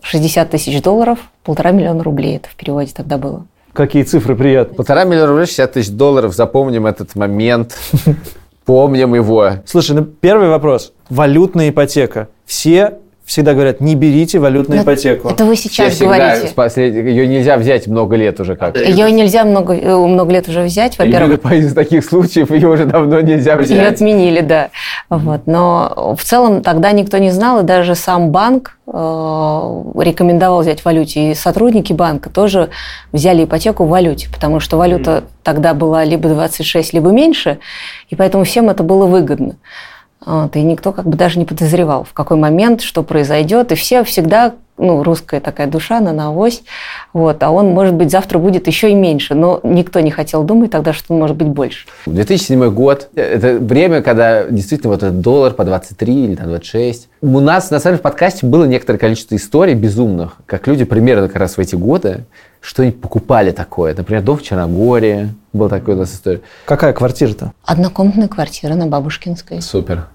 [0.02, 2.38] 60 тысяч долларов, полтора миллиона рублей.
[2.38, 3.46] Это в переводе тогда было.
[3.74, 4.76] Какие цифры приятные.
[4.76, 6.34] Полтора миллиона рублей, 60 тысяч долларов.
[6.34, 7.76] Запомним этот момент.
[8.65, 9.51] Помним его.
[9.65, 10.93] Слушай, ну первый вопрос.
[11.10, 12.30] Валютная ипотека.
[12.45, 15.30] Все всегда говорят, не берите валютную Ну, ипотеку.
[15.30, 16.54] Это вы Все сейчас всегда говорите.
[16.56, 18.78] послед- Ее нельзя взять много лет уже как.
[18.78, 21.40] Ее нельзя много, э, много лет уже взять, во-первых.
[21.44, 23.94] Именно из таких случаев ее уже давно нельзя Ее взять.
[23.94, 24.70] отменили, да.
[25.10, 25.42] Вот.
[25.48, 30.86] Но в целом тогда никто не знал, и даже сам банк э, рекомендовал взять в
[30.86, 31.32] валюте.
[31.32, 32.70] И сотрудники банка тоже
[33.12, 37.58] взяли ипотеку в валюте, потому что валюта тогда была либо 26, либо меньше,
[38.10, 39.56] и поэтому всем это было выгодно.
[40.25, 43.71] Вот, и никто как бы даже не подозревал, в какой момент, что произойдет.
[43.71, 46.63] И все всегда, ну, русская такая душа, на навось,
[47.13, 49.36] вот, а он, может быть, завтра будет еще и меньше.
[49.36, 51.86] Но никто не хотел думать тогда, что он может быть больше.
[52.08, 57.08] 2007 год– это время, когда действительно вот этот доллар по 23 или там 26.
[57.21, 61.28] У нас, на самом деле, в подкасте было некоторое количество историй безумных, как люди примерно
[61.28, 62.23] как раз в эти годы
[62.65, 63.93] что-нибудь покупали такое.
[63.95, 65.30] Например, дом в Черногории.
[65.54, 66.41] Был такой у нас история.
[66.65, 67.54] Какая квартира-то?
[67.63, 69.62] Однокомнатная квартира на Бабушкинской.
[69.62, 70.08] Супер.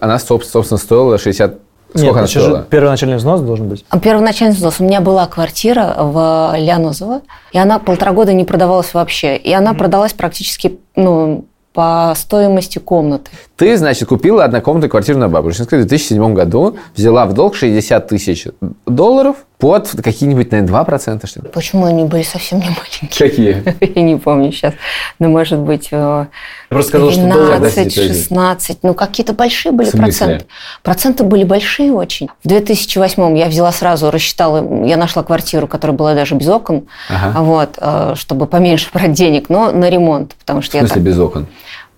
[0.00, 1.58] Она, соб- собственно, стоила 60...
[1.90, 2.62] Сколько Нет, она стоила?
[2.62, 3.84] первоначальный взнос должен быть.
[3.90, 4.80] А Первоначальный взнос.
[4.80, 7.20] У меня была квартира в Лянозово,
[7.52, 9.36] и она полтора года не продавалась вообще.
[9.36, 13.30] И она продалась практически ну, по стоимости комнаты.
[13.56, 18.46] Ты, значит, купила однокомнатную квартиру на Бабушкинской в 2007 году, взяла в долг 60 тысяч
[18.86, 21.48] долларов под какие-нибудь, наверное, 2%, что ли?
[21.50, 23.08] Почему они были совсем не маленькие?
[23.16, 23.62] Какие?
[23.94, 24.74] Я не помню сейчас.
[25.20, 26.28] Но, может быть, э, Я
[26.68, 27.58] просто сказал, что доллар...
[27.60, 28.22] 12, подожди, подожди.
[28.22, 28.78] 16.
[28.82, 30.46] Ну, какие-то большие были В проценты.
[30.82, 32.28] Проценты были большие очень.
[32.42, 37.40] В 2008 я взяла сразу, рассчитала, я нашла квартиру, которая была даже без окон, Ага.
[37.42, 41.04] вот, э, чтобы поменьше брать денег, но на ремонт, потому В что я смысле так...
[41.04, 41.46] без окон?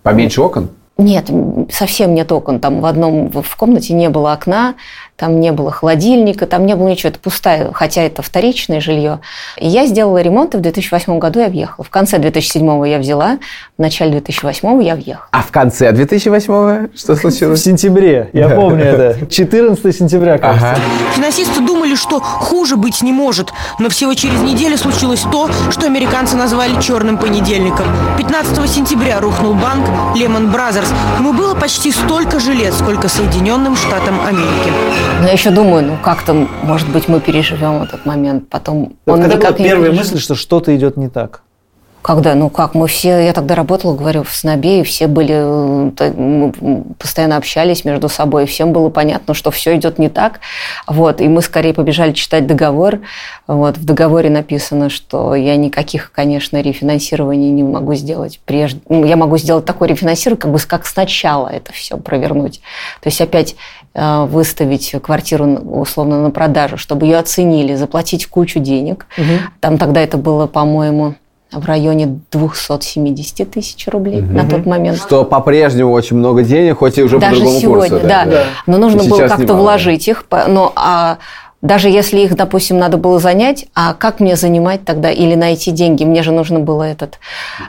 [0.03, 0.69] Поменьше окон?
[0.97, 1.29] Нет,
[1.73, 2.61] совсем нет окон.
[2.61, 4.75] Там в одном в в комнате не было окна,
[5.17, 7.11] там не было холодильника, там не было ничего.
[7.11, 9.21] Это пустая, хотя это вторичное жилье.
[9.59, 11.85] И я сделала ремонт, и в 2008 году я въехала.
[11.85, 13.39] В конце 2007 я взяла,
[13.79, 15.27] в начале 2008 я въехала.
[15.31, 17.63] А в конце 2008 что В случилось?
[17.63, 19.27] сентябре, я помню это.
[19.31, 20.73] 14 сентября, кажется.
[20.73, 20.81] Ага.
[21.15, 26.37] Финансисты думали, что хуже быть не может, но всего через неделю случилось то, что американцы
[26.37, 27.87] назвали «черным понедельником».
[28.19, 30.89] 15 сентября рухнул банк Lehman Brothers.
[31.19, 34.73] Ему было почти столько же лет, сколько Соединенным Штатам Америки.
[35.21, 38.49] Но я еще думаю, ну как-то, может быть, мы переживем этот момент.
[38.49, 41.43] Потом Вот он когда была никак первая мысль, что что-то идет не так?
[42.05, 42.35] Когда?
[42.35, 46.85] Ну как, мы все, я тогда работала, говорю, в СНОБе, и все были, э, мы
[46.99, 50.41] постоянно общались между собой, и всем было понятно, что все идет не так.
[50.87, 52.99] Вот, и мы скорее побежали читать договор.
[53.47, 58.83] Вот, в договоре написано, что я никаких, конечно, рефинансирований не могу сделать прежде.
[58.91, 62.61] Ну, я могу сделать такое рефинансирование, как бы как сначала это все провернуть.
[63.01, 63.57] То есть опять
[63.95, 69.07] выставить квартиру условно на продажу, чтобы ее оценили, заплатить кучу денег.
[69.61, 71.15] Там тогда это было, по-моему,
[71.53, 74.99] в районе 270 тысяч рублей на тот момент.
[74.99, 78.07] Что по-прежнему очень много денег, хоть и уже по Даже другому сегодня, курсу.
[78.09, 78.27] да.
[78.67, 80.25] Но нужно И было как-то вложить их.
[80.27, 81.19] по- Но а
[81.65, 86.05] даже если их, допустим, надо было занять, а как мне занимать тогда или найти деньги?
[86.05, 87.19] Мне же нужно было этот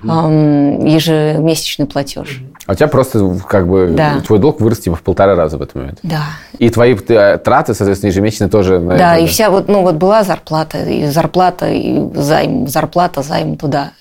[0.06, 2.42] ам, ежемесячный платеж.
[2.68, 4.20] А у тебя просто как бы Да.
[4.20, 6.00] твой долг вырос типа в полтора раза в этот момент.
[6.04, 6.24] Да.
[6.60, 9.96] И твои э, траты, соответственно, ежемесячно тоже на Да, это, и вся вот, ну вот
[9.96, 13.92] была зарплата, и зарплата, и займ, зарплата, займ туда.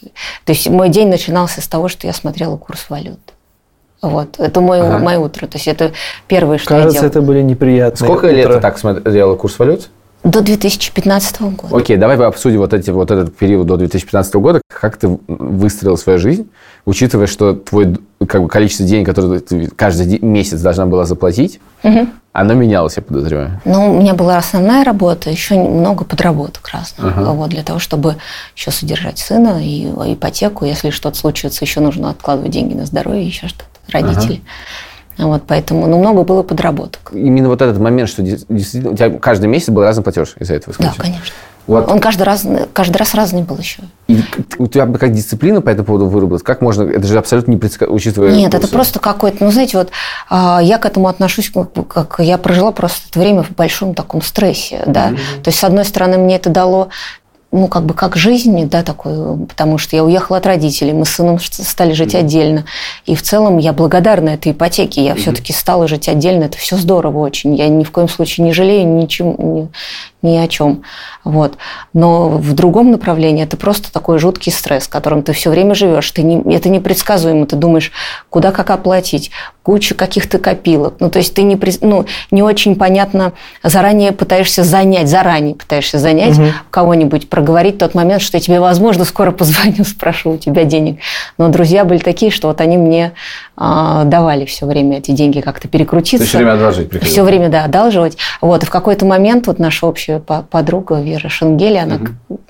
[0.45, 3.21] То есть мой день начинался с того, что я смотрела курс валют.
[4.09, 4.99] Вот, это мое, Ага.
[4.99, 5.47] мое утро.
[5.47, 5.93] То есть это
[6.29, 7.11] первое, что я Кажется, делала.
[7.11, 8.57] это были неприятные Сколько лет утра.
[8.57, 9.89] ты так смотрела курс валют?
[10.25, 11.77] До 2015 года.
[11.77, 14.63] Окей, давай обсудим вот, эти, вот этот период до 2015 года.
[14.73, 16.49] Как ты выстроил свою жизнь,
[16.87, 21.61] учитывая, что твое как бы, количество денег, которые ты каждый месяц должна была заплатить,
[22.33, 23.61] оно менялось, я подозреваю.
[23.67, 27.15] Ну, у меня была основная работа, еще много подработок разных.
[27.19, 27.31] Ага.
[27.33, 28.17] Вот, для того, чтобы
[28.57, 30.65] еще содержать сына и ипотеку.
[30.65, 34.43] Если что-то случится, еще нужно откладывать деньги на здоровье, еще что-то, родители.
[35.17, 37.13] Вот, поэтому, ну, много было подработок.
[37.13, 40.75] Именно вот этот момент, что действительно у тебя каждый месяц был разный платеж из-за этого.
[40.79, 41.15] Да, исключения.
[41.15, 41.35] конечно.
[41.67, 41.89] Вот.
[41.91, 43.83] Он каждый раз, каждый раз разный был еще.
[44.07, 44.23] И
[44.59, 46.43] у тебя бы как дисциплина по этому поводу выработалась?
[46.43, 48.33] Как можно, это же абсолютно не предсказать, учитывая...
[48.33, 48.73] Нет, это курсы.
[48.73, 49.91] просто какой-то, ну, знаете, вот
[50.29, 51.51] а, я к этому отношусь,
[51.89, 55.11] как, я прожила просто это время в большом таком стрессе, да.
[55.43, 56.91] То есть, с одной стороны, мне это дало
[57.55, 61.11] ну, как бы как жизнь, да, такой, потому что я уехала от родителей, мы с
[61.11, 62.65] сыном стали жить отдельно.
[63.07, 67.21] И в целом я благодарна этой ипотеке, я все-таки стала жить отдельно, это все здорово
[67.21, 67.55] очень.
[67.55, 69.69] Я ни в коем случае не жалею ничем, ни,
[70.23, 70.83] ни о чем.
[71.23, 71.57] Вот.
[71.93, 76.11] Но в другом направлении это просто такой жуткий стресс, которым ты все время живешь.
[76.11, 77.47] Ты не, это непредсказуемо.
[77.47, 77.93] Ты думаешь,
[78.31, 79.31] куда как оплатить,
[79.63, 80.95] куча каких-то копилок.
[80.99, 86.39] Ну, то есть ты не, ну, не очень понятно, заранее пытаешься занять, заранее пытаешься занять
[86.71, 91.01] кого-нибудь, проговорить тот момент, что я тебе, возможно, скоро позвоню, спрошу у тебя денег.
[91.37, 93.13] Но друзья были такие, что вот они мне
[93.55, 96.27] а, давали все время эти деньги как-то перекрутиться.
[96.27, 97.13] все время одолжить приходилось.
[97.13, 98.17] Все время, да, одалживать.
[98.41, 101.99] Вот, и в какой-то момент вот наша общая по- подруга Вера Шенгели, она,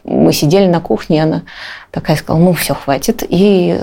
[0.04, 1.42] мы сидели на кухне, и она
[1.90, 3.24] такая сказала, ну, все, хватит.
[3.28, 3.80] И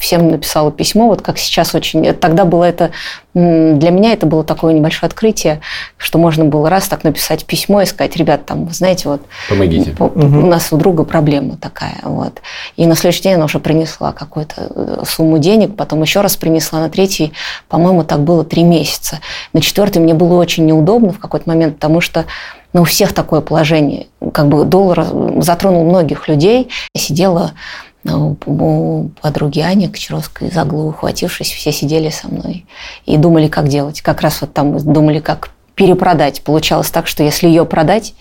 [0.00, 2.12] всем написала письмо, вот как сейчас очень...
[2.14, 2.90] Тогда было это...
[3.34, 5.60] Для меня это было такое небольшое открытие,
[5.96, 9.94] что можно было раз так написать письмо и сказать, ребят, там, вы знаете, вот Помогите.
[9.98, 11.98] у у нас у друга проблема такая.
[12.02, 12.40] Вот.
[12.76, 16.80] И на следующий день она уже принесла какую-то э, сумму денег, потом еще раз принесла
[16.80, 17.32] на третий,
[17.68, 19.20] по-моему, так было три месяца.
[19.52, 22.24] На четвертый мне было очень неудобно в какой-то момент, потому что
[22.72, 24.06] ну, у всех такое положение.
[24.32, 25.04] Как бы доллар
[25.42, 26.68] затронул многих людей.
[26.94, 27.52] Я сидела
[28.04, 32.66] ну, у подруги Ани Кочаровской за голову ухватившись, все сидели со мной
[33.06, 34.00] и думали, как делать.
[34.00, 36.42] Как раз вот там думали, как перепродать.
[36.42, 38.14] Получалось так, что если ее продать,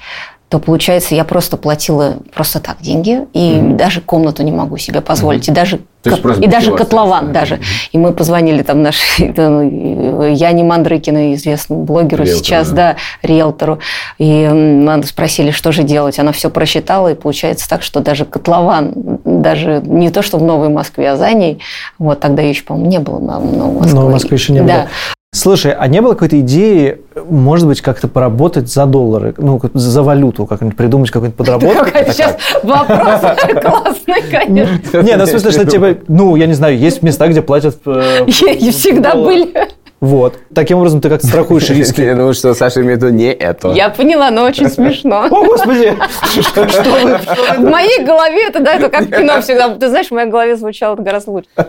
[0.50, 5.48] то получается, я просто платила просто так деньги, и даже комнату не могу себе позволить,
[5.48, 7.58] и даже То кот- и даже котлован осталось, даже.
[7.58, 7.64] да?
[7.92, 9.28] И мы позвонили там нашей
[10.36, 12.94] Яне Мандрыкиной, известному блогеру Риэлтору, сейчас, да.
[12.94, 13.78] да, риэлтору.
[14.18, 16.18] И мы спросили, что же делать.
[16.18, 20.70] Она все просчитала, и получается так, что даже котлован, даже не то, что в Новой
[20.70, 21.60] Москве, а за ней,
[21.98, 23.96] вот тогда еще, по-моему, не было Новой Москве.
[23.96, 24.68] Новой Москвы еще не было.
[24.68, 24.88] Да.
[25.32, 30.48] Слушай, а не было какой-то идеи, может быть, как-то поработать за доллары, ну, за валюту,
[30.48, 31.86] как-нибудь придумать какую-нибудь подработку?
[31.86, 33.22] Какой сейчас вопрос
[33.62, 35.02] классный, конечно.
[35.04, 37.78] Не, ну, в смысле, что типа, ну, я не знаю, есть места, где платят...
[37.86, 39.54] э, всегда были.
[40.02, 40.36] Вот.
[40.56, 42.02] Таким образом, ты как-то страхуешь риски.
[42.02, 43.70] Я думаю, что Саша имеет в виду не это.
[43.70, 45.26] Я поняла, но очень смешно.
[45.30, 45.94] О, Господи!
[46.42, 47.18] Что вы?
[47.58, 49.70] В моей голове это, да, это как кино всегда.
[49.76, 51.50] Ты знаешь, в моей голове звучало это гораздо лучше.
[51.56, 51.62] Ты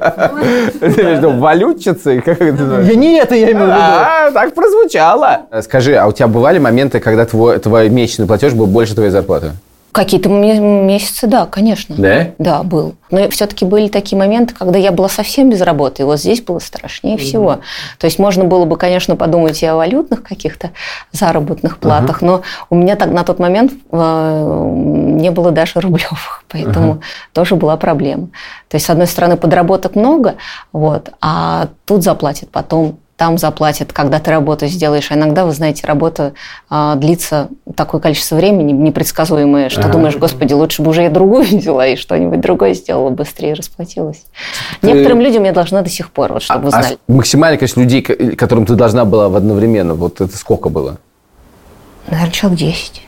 [0.86, 2.20] имеешь в виду валютчицы?
[2.20, 2.80] Как это?
[2.82, 3.80] Я не это я имел в виду.
[3.80, 5.42] А, так прозвучало.
[5.62, 9.52] Скажи, а у тебя бывали моменты, когда твой, твой месячный платеж был больше твоей зарплаты?
[9.92, 11.96] Какие-то ме- месяцы, да, конечно.
[11.96, 12.28] Да?
[12.38, 12.94] Да, был.
[13.10, 16.60] Но все-таки были такие моменты, когда я была совсем без работы, и вот здесь было
[16.60, 17.60] страшнее всего.
[17.98, 20.70] То есть можно было бы, конечно, подумать и о валютных каких-то
[21.12, 27.02] заработных платах, но у меня так, на тот момент э, не было даже рублевых, поэтому
[27.32, 28.28] тоже была проблема.
[28.68, 30.36] То есть, с одной стороны, подработок много,
[30.72, 35.10] вот, а тут заплатят потом там заплатят, когда ты работу сделаешь.
[35.10, 36.32] А иногда, вы знаете, работа
[36.70, 39.92] а, длится такое количество времени непредсказуемое, что Ага.
[39.92, 44.24] думаешь, господи, лучше бы уже я другую взяла и что-нибудь другое сделала, быстрее расплатилась.
[44.80, 46.98] Некоторым людям я должна до сих пор, вот чтобы вы А- а знали.
[47.08, 50.96] максимальное количество людей, которым ты должна была в одновременно, вот это сколько было?
[52.08, 53.02] Наверное, человек 10.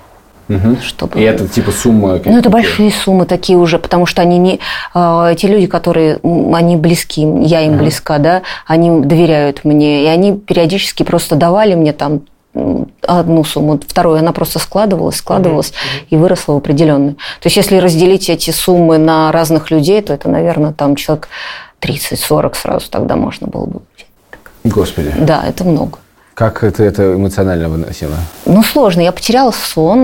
[0.83, 1.21] Чтобы...
[1.21, 2.21] И это типа сумма...
[2.25, 4.61] Ну, это большие суммы такие уже, потому что они не...
[4.95, 6.19] э, Эти люди, которые...
[6.55, 11.93] Они близки, я им близка, да, они доверяют мне, и они периодически просто давали мне
[11.93, 12.23] там
[13.07, 15.73] одну сумму, вторую, она просто складывалась, складывалась
[16.11, 17.15] и выросла в определенную.
[17.15, 21.29] То есть, если разделить эти суммы на разных людей, то это, наверное, там человек
[21.81, 23.81] 30-40 сразу тогда можно было бы.
[24.65, 25.13] Господи.
[25.19, 25.99] Да, это много.
[26.35, 28.15] Как ты это эмоционально выносила?
[28.47, 29.03] Ну, сложно.
[29.03, 29.99] Я потеряла сон.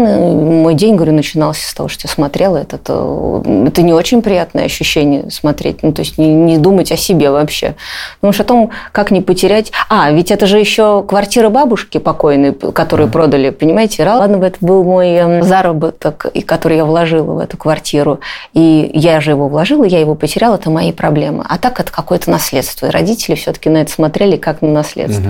[0.63, 2.59] Мой день, говорю, начинался с того, что я смотрела.
[2.59, 5.83] Это, то- это не очень приятное ощущение смотреть.
[5.83, 7.77] Ну, то есть не, не думать о себе вообще.
[8.21, 9.73] Потому что о том, как не потерять...
[9.89, 14.05] А, ведь это же еще квартира бабушки покойной, которую продали, понимаете?
[14.07, 18.21] Ладно бы это был мой эм, заработок, который я вложила в эту квартиру.
[18.53, 21.45] И я же его вложила, я его потеряла, это мои проблемы.
[21.49, 22.87] А так это какое-то наследство.
[22.87, 25.25] И родители все-таки на это смотрели как на наследство.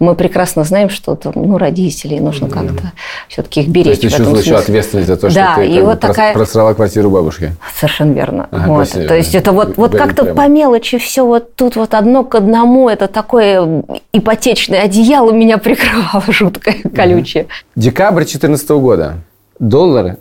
[0.00, 2.92] Мы прекрасно знаем, что там, ну, родителей нужно как-то
[3.28, 5.80] все-таки их То беречь есть ты чувствуешь еще ответственность за то, что Да, ты и
[5.80, 7.52] вот такая- просрала квартиру бабушки.
[7.74, 8.48] Совершенно верно.
[8.50, 8.86] Ага, вот.
[8.88, 9.08] спасибо.
[9.08, 12.88] То есть это вот, вот как-то по мелочи все вот тут вот одно к одному,
[12.88, 17.46] это такое ипотечное одеяло меня прикрывало жуткое, колючее.
[17.76, 19.14] Декабрь 2014 года.
[19.58, 20.16] Доллар,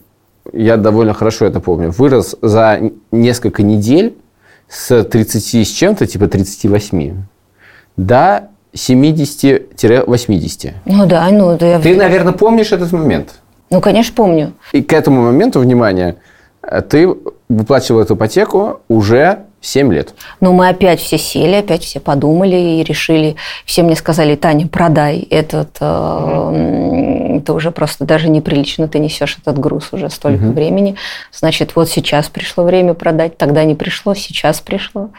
[0.51, 2.79] я довольно хорошо это помню, вырос за
[3.11, 4.15] несколько недель
[4.67, 7.23] с 30 с чем-то, типа 38,
[7.97, 10.73] до 70-80.
[10.85, 13.35] Ну да, ну, да, я- Ты, наверное, помнишь этот момент?
[13.69, 14.53] ну, конечно, помню.
[14.71, 16.15] И к этому моменту, внимание,
[16.89, 17.07] ты
[17.47, 20.13] выплачивал эту ипотеку уже 7 лет.
[20.39, 23.35] Но мы опять все сели, опять все подумали и решили.
[23.65, 25.77] Все мне сказали, Таня, продай этот.
[25.81, 30.95] э, Это уже просто даже неприлично, ты несешь этот груз уже столько времени.
[31.31, 35.09] Значит, вот сейчас пришло время продать, тогда не пришло, сейчас пришло.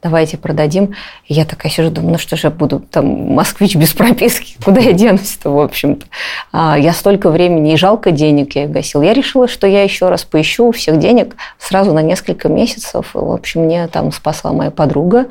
[0.00, 0.94] Давайте продадим.
[1.26, 4.80] И я такая сижу, думаю, ну что же я буду там москвич без прописки, куда
[4.80, 6.06] я денусь-то, в общем-то.
[6.52, 9.02] А, я столько времени, и жалко денег я их гасила.
[9.02, 13.10] Я решила, что я еще раз поищу всех денег сразу на несколько месяцев.
[13.12, 15.26] В общем, мне там спасла моя подруга.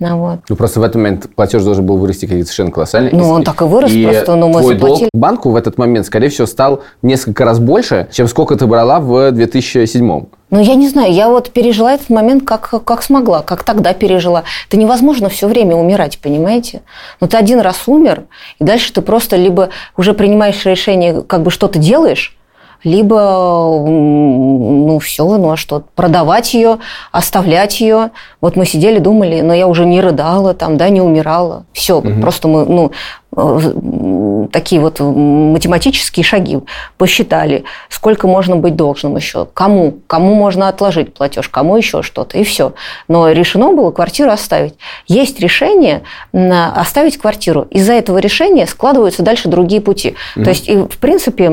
[0.00, 0.38] Ну, вот.
[0.48, 3.12] Ну, просто в этот момент платеж должен был вырасти какие-то совершенно колоссальные.
[3.14, 5.00] Ну, он так и вырос, просто, но мы твой заплатили.
[5.00, 8.98] долг банку в этот момент, скорее всего, стал несколько раз больше, чем сколько ты брала
[8.98, 13.62] в 2007 Ну, я не знаю, я вот пережила этот момент как, как смогла, как
[13.62, 14.44] тогда пережила.
[14.68, 16.80] Это невозможно все время умирать, понимаете?
[17.20, 18.22] Ну, ты один раз умер,
[18.58, 22.39] и дальше ты просто либо уже принимаешь решение, как бы что ты делаешь,
[22.84, 26.78] либо, ну, все, ну, а что, продавать ее,
[27.12, 28.10] оставлять ее.
[28.40, 31.64] Вот мы сидели, думали, но я уже не рыдала, там, да, не умирала.
[31.72, 32.92] Все, просто мы, ну,
[33.32, 36.58] такие вот математические шаги
[36.98, 42.44] посчитали, сколько можно быть должным еще, кому, кому можно отложить платеж, кому еще что-то, и
[42.44, 42.72] все.
[43.06, 44.74] Но решено было квартиру оставить.
[45.06, 47.68] Есть решение оставить квартиру.
[47.70, 50.16] Из-за этого решения складываются дальше другие пути.
[50.34, 51.48] То есть, и, в принципе,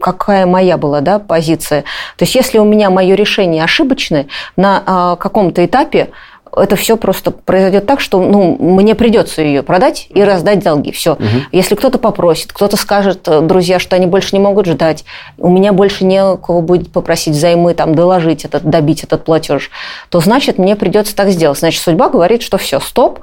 [0.00, 1.82] какая моя была да, позиция.
[2.16, 6.10] То есть, если у меня мое решение ошибочное, на а, каком-то этапе
[6.54, 10.92] это все просто произойдет так, что ну, мне придется ее продать и раздать долги.
[10.92, 11.16] Все.
[11.50, 15.04] Если кто-то попросит, кто-то скажет, э, друзья, что они больше не могут ждать,
[15.38, 19.70] у меня больше не кого будет попросить взаймы, там, доложить этот, добить этот платеж,
[20.10, 21.58] то значит, мне придется так сделать.
[21.58, 23.20] Значит, судьба говорит, что все, стоп,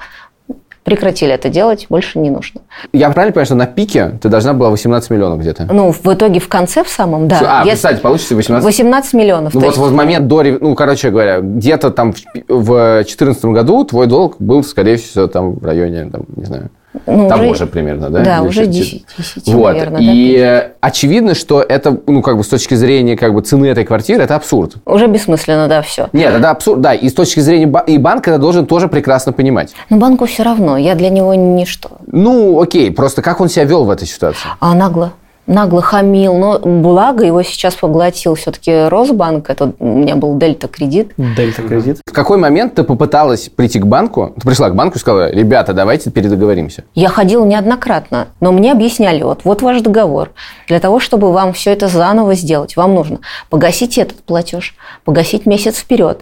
[0.90, 2.62] прекратили это делать, больше не нужно.
[2.94, 5.68] Я правильно понимаю, что на пике ты должна была 18 миллионов где-то?
[5.72, 7.40] Ну, в итоге в конце, в самом, да.
[7.62, 9.54] А, если- кстати, получится 18 18 миллионов.
[9.54, 12.14] Ну вот, есть- вот в момент до, ну, короче говоря, где-то там
[12.48, 16.70] в 2014 году твой долг был, скорее всего, там в районе, там, не знаю,
[17.06, 18.20] ну, того уже- же примерно, да?
[18.22, 19.74] Да, Или уже чуть- 10, 10 Вот.
[19.74, 20.02] наверное.
[20.02, 23.86] и да, очевидно, что это, ну, как бы с точки зрения как бы цены этой
[23.86, 24.74] квартиры, это абсурд.
[24.86, 26.10] Уже бессмысленно, да, все.
[26.14, 29.74] Нет, это абсурд, да, и с точки зрения и банка это должен тоже прекрасно понимать.
[29.90, 31.92] Но банку все равно, я для него ничто.
[32.08, 34.48] Ну, окей, просто как он себя вел в этой ситуации?
[34.60, 35.14] А нагло.
[35.50, 36.38] Нагло хамил.
[36.38, 39.50] Но благо его сейчас поглотил все-таки Росбанк.
[39.50, 41.14] Это у меня был Дельта кредит.
[41.18, 42.02] Дельта кредит.
[42.06, 45.74] В какой момент ты попыталась прийти к банку, ты пришла к банку и сказала, ребята,
[45.74, 46.84] давайте передоговоримся.
[46.94, 50.32] Я ходила неоднократно, но мне объясняли, вот, вот ваш договор.
[50.68, 55.78] Для того, чтобы вам все это заново сделать, вам нужно погасить этот платеж, погасить месяц
[55.78, 56.22] вперед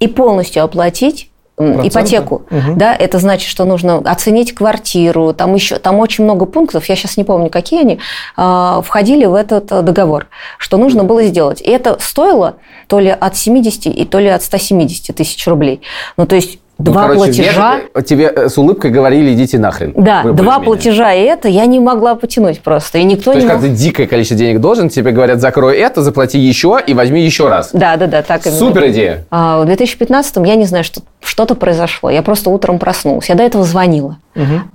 [0.00, 1.88] и полностью оплатить Проценты?
[1.88, 2.42] ипотеку.
[2.76, 7.16] Да, это значит, что нужно оценить квартиру, там еще, там очень много пунктов, я сейчас
[7.16, 7.98] не помню, какие они,
[8.36, 10.26] а, входили в этот а, договор,
[10.58, 11.62] что нужно было сделать.
[11.62, 12.56] И это стоило
[12.88, 15.80] то ли от 70 и то ли от 170 тысяч рублей.
[16.18, 17.76] Ну, то есть Ну, два короче, платежа.
[17.78, 19.92] вежливо- тебе э, с улыбкой говорили, идите нахрен.
[19.96, 22.98] Да, Вы два платежа и это я не могла потянуть просто.
[22.98, 23.60] И никто То не есть, мог...
[23.62, 27.48] когда ты дикое количество денег должен, тебе говорят, закрой это, заплати еще и возьми еще
[27.48, 27.70] раз.
[27.72, 28.58] Да, да, да, так именно.
[28.58, 29.24] Супер идея.
[29.30, 32.10] А в 2015 я не знаю, что что-то произошло.
[32.10, 33.28] Я просто утром проснулась.
[33.30, 34.18] Я до этого звонила.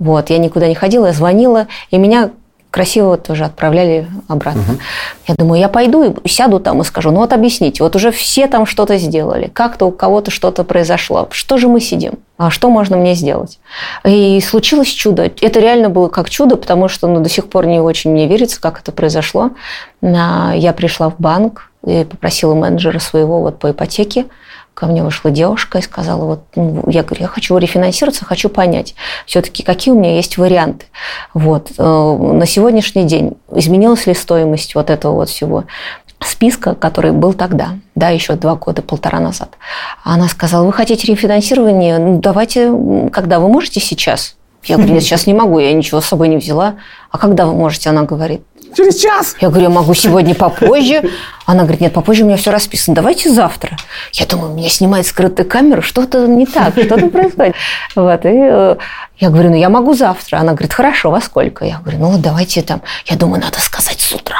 [0.00, 2.30] Вот, я никуда не ходила, я звонила, и меня
[2.72, 4.78] красиво тоже отправляли обратно.
[5.28, 8.48] Я думаю, я пойду и сяду там и скажу, ну вот объясните, вот уже все
[8.48, 12.14] там что-то сделали, как-то у кого-то что-то произошло, что же мы сидим?
[12.38, 13.60] А что можно мне сделать?
[14.04, 15.30] И случилось чудо.
[15.40, 18.60] Это реально было как чудо, потому что ну, до сих пор не очень мне верится,
[18.60, 19.50] как это произошло.
[20.02, 24.24] А, Я пришла в банк и попросила менеджера своего вот по ипотеке.
[24.74, 28.94] Ко мне вышла девушка и сказала, вот, ну, я говорю, я хочу рефинансироваться, хочу понять,
[29.26, 30.86] все-таки какие у меня есть варианты.
[31.34, 31.72] Вот.
[31.76, 35.64] э, На сегодняшний день изменилась ли стоимость вот этого вот всего
[36.20, 39.50] списка, который был тогда, да, еще два года, полтора назад.
[40.04, 41.98] Она сказала, вы хотите рефинансирование?
[41.98, 42.72] Ну, давайте,
[43.12, 44.36] когда вы можете сейчас?
[44.64, 46.76] Я говорю, нет, сейчас не могу, я ничего с собой не взяла.
[47.10, 47.90] А когда вы можете?
[47.90, 48.42] Она говорит,
[48.76, 49.36] Через час.
[49.40, 51.10] я говорю, я могу сегодня попозже.
[51.46, 52.94] Она говорит, нет, попозже у меня все расписано.
[52.94, 53.76] Давайте завтра.
[54.12, 57.54] Я думаю, меня снимает скрытая камера, что-то не так, что-то происходит.
[57.96, 58.76] Вот, и э,
[59.18, 60.38] я говорю, ну я могу завтра.
[60.38, 61.64] Она говорит, хорошо, во сколько?
[61.64, 62.82] Я говорю, ну вот давайте там.
[63.06, 64.36] Я думаю, надо сказать с утра,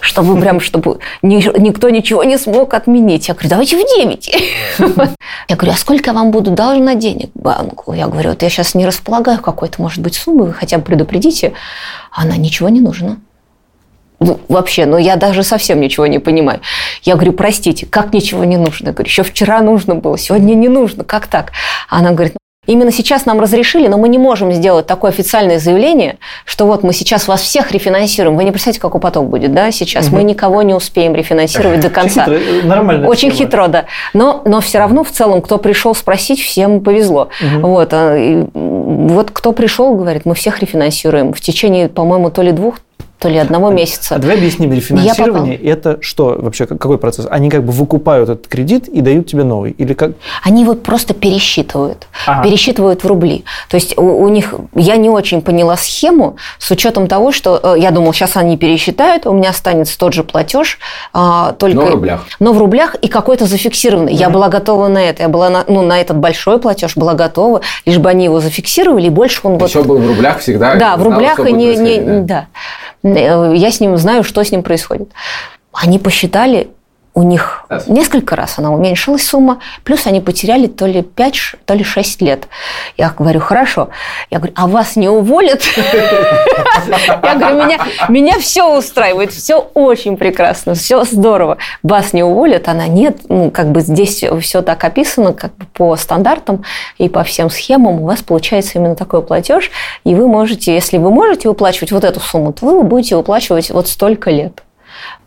[0.00, 3.28] чтобы прям, чтобы ни- никто ничего не смог отменить.
[3.28, 4.34] Я говорю, давайте в 9.
[5.48, 7.92] Я говорю, а сколько я вам буду должна денег банку?
[7.94, 11.54] Я говорю, вот я сейчас не располагаю какой-то, может быть, суммы, вы хотя бы предупредите.
[12.10, 13.18] Она, ничего не нужно.
[14.48, 16.60] Вообще, ну я даже совсем ничего не понимаю.
[17.02, 18.88] Я говорю, простите, как ничего не нужно?
[18.88, 21.52] Я говорю, еще вчера нужно было, сегодня не нужно, как так?
[21.88, 26.18] Она говорит, «Ну, именно сейчас нам разрешили, но мы не можем сделать такое официальное заявление,
[26.44, 28.36] что вот мы сейчас вас всех рефинансируем.
[28.36, 30.10] Вы не представляете, какой поток будет, да, сейчас?
[30.10, 32.24] Мы никого не успеем рефинансировать до конца.
[32.24, 33.46] Хитро, э, нормальная Очень схема.
[33.46, 33.84] хитро, да.
[34.14, 37.30] Но, но все равно в целом, кто пришел спросить, всем повезло.
[37.60, 41.32] Вот, а, и, вот кто пришел, говорит, мы всех рефинансируем.
[41.32, 42.76] В течение, по-моему, то ли двух,
[43.22, 44.16] то ли одного месяца.
[44.16, 47.26] А давай объясним, рефинансирование– это что вообще, как- какой процесс?
[47.30, 49.70] Они как бы выкупают этот кредит и дают тебе новый?
[49.70, 50.12] Или как?
[50.42, 52.08] Они вот просто пересчитывают.
[52.26, 52.42] Ага.
[52.42, 53.44] Пересчитывают в рубли.
[53.68, 57.76] То есть у, у них, я не очень поняла схему с учетом того, что э,
[57.78, 60.80] я думала, сейчас они пересчитают, у меня останется тот же платеж,
[61.12, 61.76] а, только...
[61.76, 62.24] Но в рублях.
[62.40, 64.14] Но в рублях и какой-то зафиксированный.
[64.14, 65.22] Я была готова на это.
[65.22, 69.06] Я была на, ну, на этот большой платеж была готова, лишь бы они его зафиксировали,
[69.06, 69.70] и больше он вот...
[69.70, 70.74] Все было в рублях всегда.
[70.74, 72.20] Да, в рублях и не, не- да.
[72.20, 72.46] да.
[73.02, 75.10] Э, Я с ним знаю, что с ним происходит.
[75.72, 76.68] Они посчитали,
[77.14, 77.86] у них Раз.
[77.88, 82.22] несколько раз она уменьшилась сумма, плюс они потеряли то ли 5, ш- то ли 6
[82.22, 82.48] лет.
[82.96, 83.90] Я говорю, хорошо.
[84.30, 85.62] Я говорю, а вас не уволят?
[87.22, 91.58] Я говорю, меня, меня все устраивает, все очень прекрасно, все здорово.
[91.82, 92.68] Вас не уволят?
[92.68, 93.18] Она нет.
[93.28, 96.64] Ну, как бы здесь все так описано, как бы по стандартам
[96.98, 98.02] и по всем схемам.
[98.02, 99.70] У вас получается именно такой платеж,
[100.04, 103.88] и вы можете, если вы можете выплачивать вот эту сумму, то вы будете выплачивать вот
[103.88, 104.62] столько лет.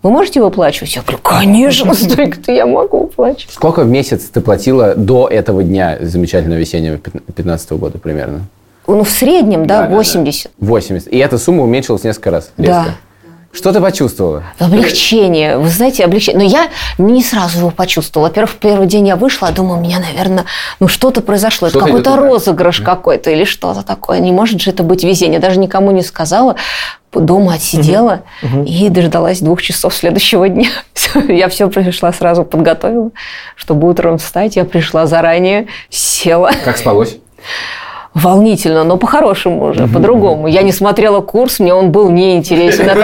[0.04, 0.96] Вы можете выплачивать?
[0.96, 3.54] Я говорю, конечно, столько-то я могу выплачивать.
[3.54, 8.42] Сколько в месяц ты платила до этого дня замечательного весеннего 2015 года примерно?
[8.88, 9.96] Ну, в среднем, да, Да, да, да.
[9.96, 10.52] 80.
[10.60, 11.08] 80.
[11.08, 12.52] И эта сумма уменьшилась несколько раз.
[12.58, 12.86] Да.
[13.56, 14.44] Что ты почувствовала?
[14.60, 15.58] Облегчение.
[15.58, 16.44] Вы знаете, облегчение.
[16.44, 18.28] Но я не сразу его почувствовала.
[18.28, 20.44] Во-первых, в первый день я вышла, думаю, у меня, наверное,
[20.82, 21.70] ну что-то произошло.
[21.70, 24.20] Это Что-то какой-то розыгрыш какой-то или что-то такое.
[24.20, 25.40] Не может же это быть везение.
[25.40, 26.58] Даже никому не сказала.
[27.14, 28.24] Дома отсидела
[28.66, 30.68] и дождалась двух часов следующего дня.
[31.30, 33.12] Я все пришла сразу подготовила,
[33.56, 34.58] чтобы утром встать.
[34.58, 36.52] Я пришла заранее, села.
[36.66, 37.18] Как спалось?
[38.16, 40.48] Волнительно, но по-хорошему уже, по-другому.
[40.48, 42.86] Я не смотрела курс, мне он был неинтересен.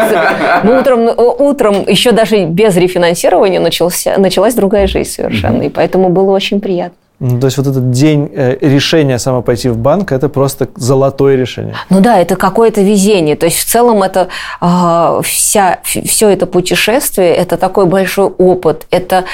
[0.63, 5.63] Ну, утром, утром еще даже без рефинансирования начался, началась другая жизнь совершенно.
[5.63, 6.95] И поэтому было очень приятно.
[7.19, 11.35] Ну, То есть вот этот день э, решения само пойти в банк– это просто золотое
[11.35, 11.75] решение.
[11.91, 13.35] Ну да, это какое-то везение.
[13.35, 19.25] То есть в целом это а, вся, все это путешествие, это такой большой опыт, это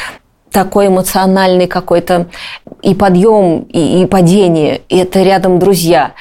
[0.52, 2.28] такой эмоциональный какой-то
[2.82, 6.14] и подъем, и, и падение, и это рядом друзья.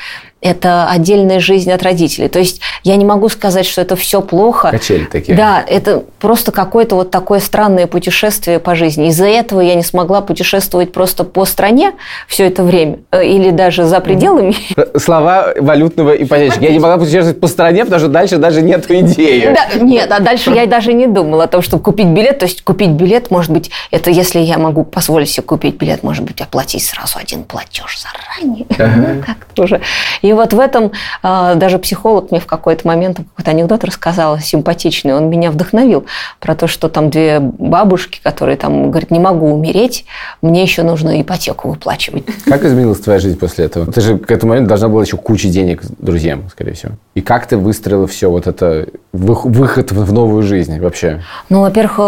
[0.43, 2.28] Это отдельная жизнь от родителей.
[2.28, 4.68] То есть я не могу сказать, что это все плохо.
[4.70, 5.37] Качели такие.
[5.37, 9.09] Да, это просто какое-то вот такое странное путешествие по жизни.
[9.09, 11.95] Из-за этого я не смогла путешествовать просто по стране
[12.28, 14.55] все это время э, или даже за пределами
[14.99, 16.64] Слова валютного ипотечника.
[16.64, 19.55] Я не могла путешествовать по стране, потому что дальше даже нет идеи.
[19.55, 22.39] Да, нет, а дальше я даже не думала о том, чтобы купить билет.
[22.39, 26.24] То есть купить билет, может быть, это если я могу позволить себе купить билет, может
[26.24, 28.66] быть, оплатить сразу один платеж заранее.
[28.78, 29.80] Ну, как-то уже.
[30.27, 30.91] И вот в этом
[31.22, 35.14] а, даже психолог мне в какой-то момент какой-то анекдот рассказал симпатичный.
[35.14, 36.07] Он меня вдохновил
[36.41, 40.05] про то, что там две бабушки, которые там говорят, не могу умереть,
[40.43, 42.24] мне еще нужно ипотеку выплачивать.
[42.45, 43.91] Как изменилась твоя жизнь после этого?
[43.93, 46.93] Ты же к этому моменту должна была еще кучу денег друзьям, скорее всего.
[47.14, 51.22] И как ты выстроила все вот это, вых- выход в новую жизнь вообще?
[51.49, 52.01] Ну, во-первых,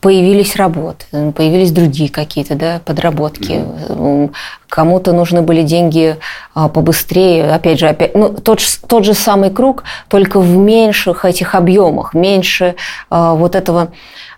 [0.00, 1.04] появились работы,
[1.36, 3.64] появились другие какие-то да, подработки.
[3.88, 4.30] М,
[4.68, 6.16] Кому-то нужны были деньги
[6.54, 7.52] а, побыстрее.
[7.52, 12.14] Опять же, опять, ну, тот, ж- тот же самый круг, только в меньших этих объемах,
[12.14, 12.74] меньше
[13.10, 13.88] а, вот этого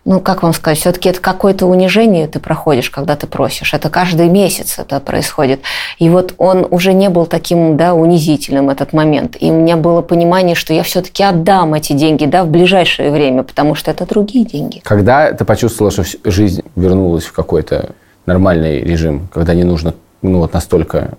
[0.04, 3.74] ну, как вам сказать, все-таки это какое-то унижение ты проходишь, когда ты просишь.
[3.74, 5.60] Это каждый месяц это происходит.
[5.98, 9.36] И вот он уже не был таким, да, унизительным этот момент.
[9.40, 13.42] И у меня было понимание, что я все-таки отдам эти деньги, да, в ближайшее время,
[13.42, 14.80] потому что это другие деньги.
[14.84, 17.90] Когда ты почувствовала, что жизнь вернулась в какой-то
[18.24, 21.16] нормальный режим, когда не нужно, ну, вот настолько...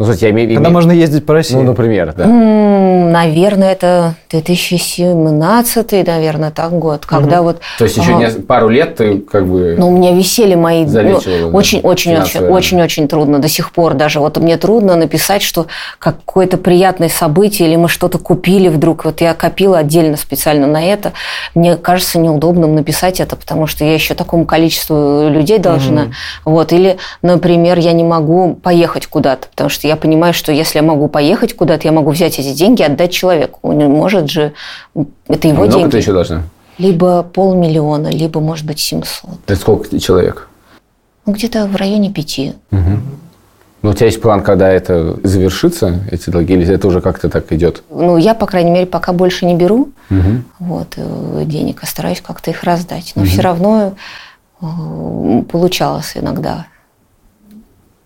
[0.00, 0.54] Ну, кстати, я имею...
[0.54, 1.56] Когда можно ездить по России.
[1.56, 2.26] Ну, например, да.
[2.26, 7.60] Наверное, это 2017, наверное, так год, когда вот...
[7.76, 9.76] То есть еще а, не- пару лет ты как бы...
[9.78, 10.84] Ну, у меня висели мои...
[10.84, 14.20] ну, Залечивала, да, очень, очень, очень, очень трудно до сих пор даже.
[14.20, 15.66] Вот мне трудно написать, что
[15.98, 19.04] какое-то приятное событие или мы что-то купили вдруг.
[19.04, 21.12] Вот я копила отдельно специально на это.
[21.54, 26.06] Мне кажется неудобным написать это, потому что я еще такому количеству людей должна.
[26.46, 26.72] Вот.
[26.72, 31.08] Или, например, я не могу поехать куда-то, потому что я понимаю, что если я могу
[31.08, 33.58] поехать куда-то, я могу взять эти деньги и отдать человеку.
[33.62, 34.52] Он может же...
[35.26, 35.90] Это А его много деньги.
[35.90, 36.42] ты еще должна?
[36.78, 39.30] Либо полмиллиона, либо, может быть, 700.
[39.46, 40.48] Это сколько человек?
[41.26, 42.52] Ну, где-то в районе пяти.
[42.70, 47.50] Ну, у тебя есть план, когда это завершится, эти долги, или это уже как-то так
[47.50, 47.82] идет?
[47.90, 49.88] Ну, я, по крайней мере, пока больше не беру
[50.58, 53.12] вот, э, денег, а стараюсь как-то их раздать.
[53.16, 53.94] Но все равно
[54.60, 56.66] э, получалось иногда.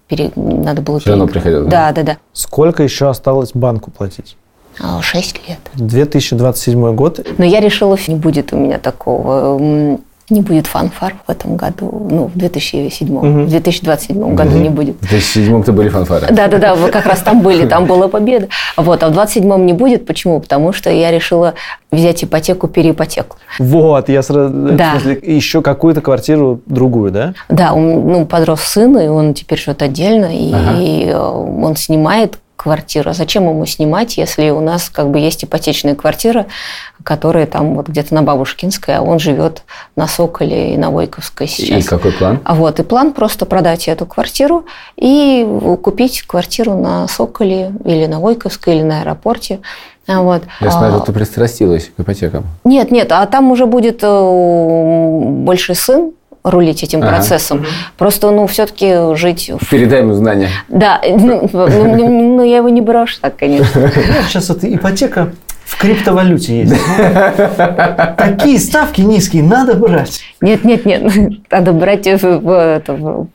[0.08, 2.16] Пере- Надо было Всё равно пере- приходилось, Да, да, да.
[2.32, 4.36] Сколько еще осталось банку платить?
[4.82, 5.58] А, Шесть лет.
[5.74, 7.24] 2027 год.
[7.38, 9.98] Но я решила, не будет у меня такого.
[10.30, 14.96] Не будет фанфар в этом году, ну, в 2007, в 2027 году не будет.
[15.00, 16.28] В 2007-м-то были фанфары.
[16.30, 18.48] Да-да-да, вы как раз там были, там была победа.
[18.76, 20.06] Вот, а в 27-м не будет.
[20.06, 20.40] Почему?
[20.40, 21.54] Потому что я решила
[21.92, 23.36] взять ипотеку, переипотеку.
[23.58, 24.50] Вот, я сразу...
[24.54, 24.94] Да.
[24.94, 27.34] В смысле, еще какую-то квартиру другую, да?
[27.50, 33.10] Да, он, ну, подрос сын, и он теперь живет отдельно, и э, он снимает квартиру.
[33.10, 36.46] А зачем ему снимать, если у нас как бы есть ипотечная квартира,
[37.04, 39.62] которая там вот где-то на Бабушкинской, а он живет
[39.96, 41.84] на Соколе и на Войковской сейчас.
[41.84, 42.40] И какой план?
[42.44, 44.64] А вот, и план просто продать эту квартиру
[44.96, 45.46] и
[45.82, 49.60] купить квартиру на Соколе или на Войковской, или на аэропорте.
[50.06, 50.42] А Вот.
[50.60, 52.44] Я А, смотрю, ты пристрастилась к ипотекам.
[52.64, 56.12] нет, нет, а там уже будет э, больше сын
[56.44, 57.08] рулить этим Ага.
[57.16, 57.64] процессом.
[57.96, 59.50] Просто, ну, все-таки жить...
[59.58, 60.48] в- Передай ему знания.
[60.68, 63.90] Да, ну, ну, ну, ну, я его не брошу так, конечно.
[64.28, 65.32] Сейчас вот ипотека
[65.64, 66.74] в криптовалюте есть.
[68.18, 70.20] Такие ставки низкие, надо брать.
[70.42, 71.10] Нет, нет, нет,
[71.50, 73.26] надо брать в, в- это,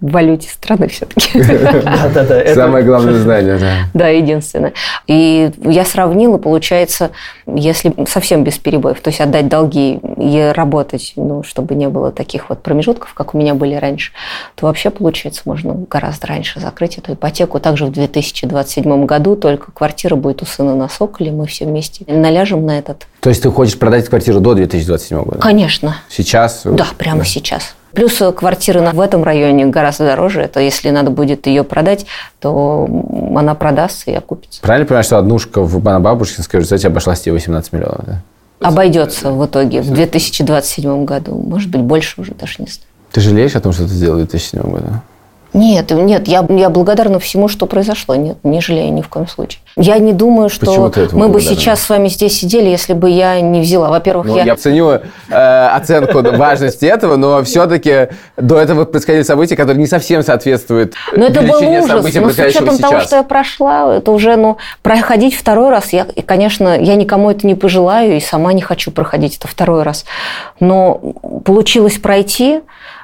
[0.00, 1.42] в валюте страны все-таки.
[2.54, 3.72] Самое главное знание, да.
[3.94, 4.72] Да, единственное.
[5.06, 7.10] И я сравнила, получается,
[7.46, 12.48] если совсем без перебоев, то есть отдать долги и работать, ну, чтобы не было таких
[12.48, 14.12] вот промежутков, как у меня были раньше,
[14.54, 17.58] то вообще, получается, можно гораздо раньше закрыть эту ипотеку.
[17.58, 22.64] Также в 2027 году только квартира будет у сына на Соколе, мы все вместе наляжем
[22.64, 23.06] на этот.
[23.20, 25.38] То есть ты хочешь продать квартиру до 2027 года?
[25.38, 25.96] Конечно.
[26.08, 26.62] Сейчас?
[26.64, 27.74] Да, прямо сейчас.
[27.92, 30.42] Плюс квартира в этом районе гораздо дороже.
[30.42, 32.06] Это если надо будет ее продать,
[32.40, 32.88] то
[33.36, 34.60] она продастся и окупится.
[34.60, 38.22] Правильно понимаю, что однушка в Бабушкинской результате обошлась тебе 18 миллионов, да?
[38.60, 41.34] Обойдется в итоге в 2027 году.
[41.36, 42.88] Может быть, больше уже даже не знаю.
[43.12, 44.88] Ты жалеешь о том, что ты сделал в 2007 году?
[45.54, 48.14] Нет, нет, я, я благодарна всему, что произошло.
[48.14, 49.60] Нет, не жалею ни в коем случае.
[49.76, 53.60] Я не думаю, что мы бы сейчас с вами здесь сидели, если бы я не
[53.60, 53.88] взяла.
[53.88, 54.44] Во-первых, Ну, я...
[54.44, 60.22] я ценю э, оценку важности этого, но все-таки до этого происходили события, которые не совсем
[60.22, 61.88] соответствуют Но это был ужас.
[61.88, 66.06] Но с происходящим учетом того, что я прошла, это уже, ну, проходить второй раз, я,
[66.14, 70.04] и, конечно, я никому это не пожелаю, и сама не хочу проходить это второй раз.
[70.60, 70.94] Но
[71.44, 72.60] получилось пройти,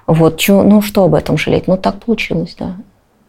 [0.07, 1.67] вот, чё- ну, что об этом жалеть?
[1.69, 2.77] Ну, так получилось, да.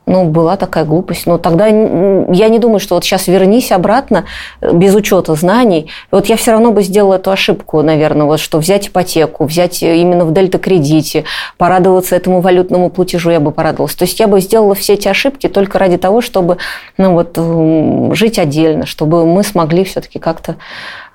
[0.07, 1.25] Ну, была такая глупость.
[1.25, 4.25] Но тогда я не думаю, что вот сейчас вернись обратно
[4.61, 5.89] э, без учета знаний.
[6.11, 9.97] Вот я все равно бы сделала эту ошибку, наверное, вот что взять ипотеку, взять э,
[9.97, 11.23] именно в дельта-кредите,
[11.57, 13.95] порадоваться этому валютному платежу, я бы порадовалась.
[13.95, 16.57] То есть я бы сделала все эти ошибки только ради того, чтобы
[16.99, 20.57] ну, вот, м, жить отдельно, чтобы мы смогли все-таки как-то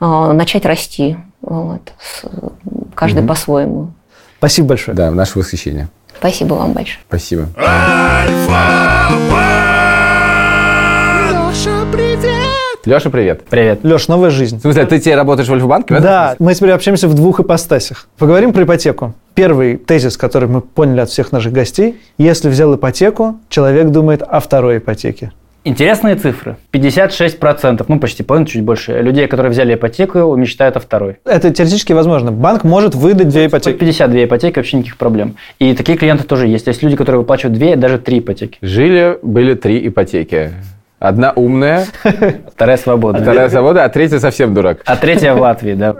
[0.00, 1.16] э, начать расти.
[1.42, 1.80] Вот,
[2.96, 3.92] каждый по-своему.
[4.40, 4.96] Спасибо большое.
[4.96, 5.88] Да, наше восхищение.
[6.18, 7.00] Спасибо вам большое.
[7.06, 7.48] Спасибо.
[12.86, 13.44] Леша, привет.
[13.50, 13.80] Привет.
[13.82, 14.56] Леш, новая жизнь.
[14.56, 15.94] В смысле, ты теперь работаешь в Альфа-банке?
[15.94, 18.08] в Да, мы теперь общаемся в двух ипостасях.
[18.16, 19.12] Поговорим про ипотеку.
[19.34, 22.00] Первый тезис, который мы поняли от всех наших гостей.
[22.16, 25.32] Если взял ипотеку, человек думает о второй ипотеке.
[25.62, 26.56] Интересные цифры.
[26.72, 31.18] 56%, ну почти половина, чуть больше, людей, которые взяли ипотеку, мечтают о второй.
[31.26, 32.32] Это теоретически возможно.
[32.32, 33.76] Банк может выдать две ипотеки.
[33.76, 35.36] 52 ипотеки, вообще никаких проблем.
[35.58, 36.66] И такие клиенты тоже есть.
[36.66, 38.56] Есть люди, которые выплачивают две, даже три ипотеки.
[38.62, 40.52] Жили, были три ипотеки.
[41.00, 41.86] Одна умная,
[42.52, 43.22] Вторая свободная.
[43.22, 44.82] вторая свобода, а третья совсем дурак.
[44.84, 45.96] А третья в Латвии, да.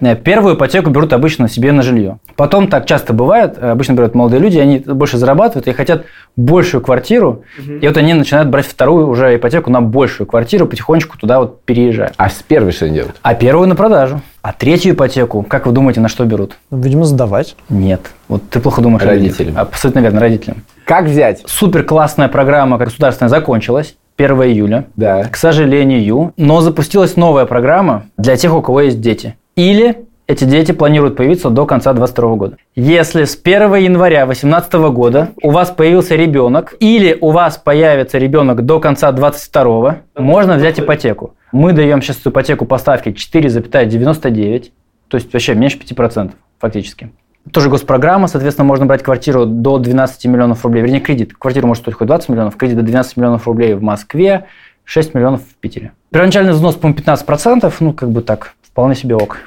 [0.00, 2.18] Не, Первую ипотеку берут обычно себе на жилье.
[2.36, 6.04] Потом так часто бывает, обычно берут молодые люди, они больше зарабатывают и хотят
[6.36, 11.40] большую квартиру, и вот они начинают брать вторую уже ипотеку на большую квартиру, потихонечку туда
[11.40, 12.12] вот переезжая.
[12.16, 13.16] А с первой что они делают?
[13.22, 14.20] А первую на продажу.
[14.44, 16.58] А третью ипотеку, как вы думаете, на что берут?
[16.70, 17.56] Видимо, сдавать.
[17.70, 18.02] Нет.
[18.28, 19.06] Вот ты плохо думаешь о.
[19.06, 19.56] Родителям.
[19.56, 20.64] Абсолютно верно, родителям.
[20.84, 21.42] Как взять?
[21.46, 24.84] Супер классная программа государственная закончилась 1 июля.
[24.96, 25.24] Да.
[25.24, 29.34] К сожалению, но запустилась новая программа для тех, у кого есть дети.
[29.56, 32.56] Или эти дети планируют появиться до конца 2022 года.
[32.74, 38.66] Если с 1 января 2018 года у вас появился ребенок, или у вас появится ребенок
[38.66, 41.32] до конца 2022, можно взять ипотеку.
[41.54, 44.72] Мы даем сейчас ипотеку по ставке 4,99,
[45.06, 47.12] то есть вообще меньше 5% фактически.
[47.52, 51.32] Тоже госпрограмма, соответственно, можно брать квартиру до 12 миллионов рублей, вернее, кредит.
[51.32, 54.46] Квартира может стоить хоть 20 миллионов, кредит до 12 миллионов рублей в Москве,
[54.82, 55.92] 6 миллионов в Питере.
[56.10, 59.38] Первоначальный взнос, по-моему, 15%, ну, как бы так, вполне себе ок.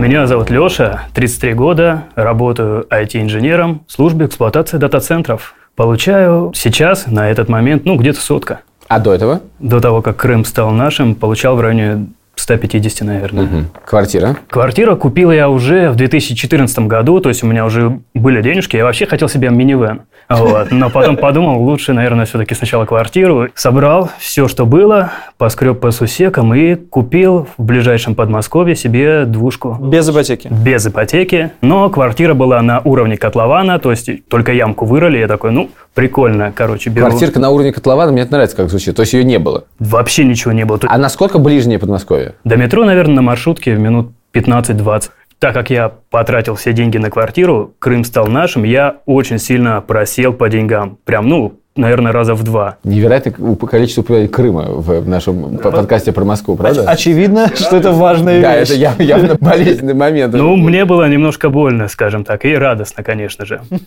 [0.00, 5.54] Меня зовут Леша, 33 года, работаю IT-инженером в службе эксплуатации дата-центров.
[5.76, 8.60] Получаю сейчас, на этот момент, ну, где-то сотка.
[8.88, 9.42] А до этого?
[9.58, 12.06] До того, как Крым стал нашим, получал в районе
[12.40, 13.44] 150, наверное.
[13.44, 13.66] Мгм.
[13.84, 14.36] Квартира?
[14.48, 18.84] Квартиру купил я уже в 2014 году, то есть у меня уже были денежки, я
[18.84, 20.02] вообще хотел себе минивэн.
[20.30, 20.70] Вот.
[20.70, 23.48] Но потом подумал, лучше, наверное, все-таки сначала квартиру.
[23.54, 29.76] Собрал все, что было, поскреб по сусекам и купил в ближайшем Подмосковье себе двушку.
[29.80, 30.48] Без ипотеки.
[30.48, 35.50] Без ипотеки, но квартира была на уровне котлована, то есть только ямку вырыли, я такой,
[35.50, 37.08] ну, прикольно, короче, беру.
[37.08, 38.94] Квартирка на уровне котлована, мне это нравится, как звучит.
[38.94, 39.64] То есть ее не было.
[39.80, 40.78] Вообще ничего не было.
[40.86, 42.29] А насколько ближнее Подмосковье?
[42.44, 45.10] До метро, наверное, на маршрутке в минут 15-20.
[45.38, 50.34] Так как я потратил все деньги на квартиру, Крым стал нашим, я очень сильно просел
[50.34, 50.98] по деньгам.
[51.04, 52.76] Прям, ну, наверное, раза в два.
[52.84, 56.82] Невероятное количество упоминаний Крыма в нашем п- подкасте про Москву, правда?
[56.86, 58.68] Очевидно, что это важная Да, вещь.
[58.68, 60.34] это яв- явно болезненный момент.
[60.34, 63.62] Ну, мне было немножко больно, скажем так, и радостно, конечно же.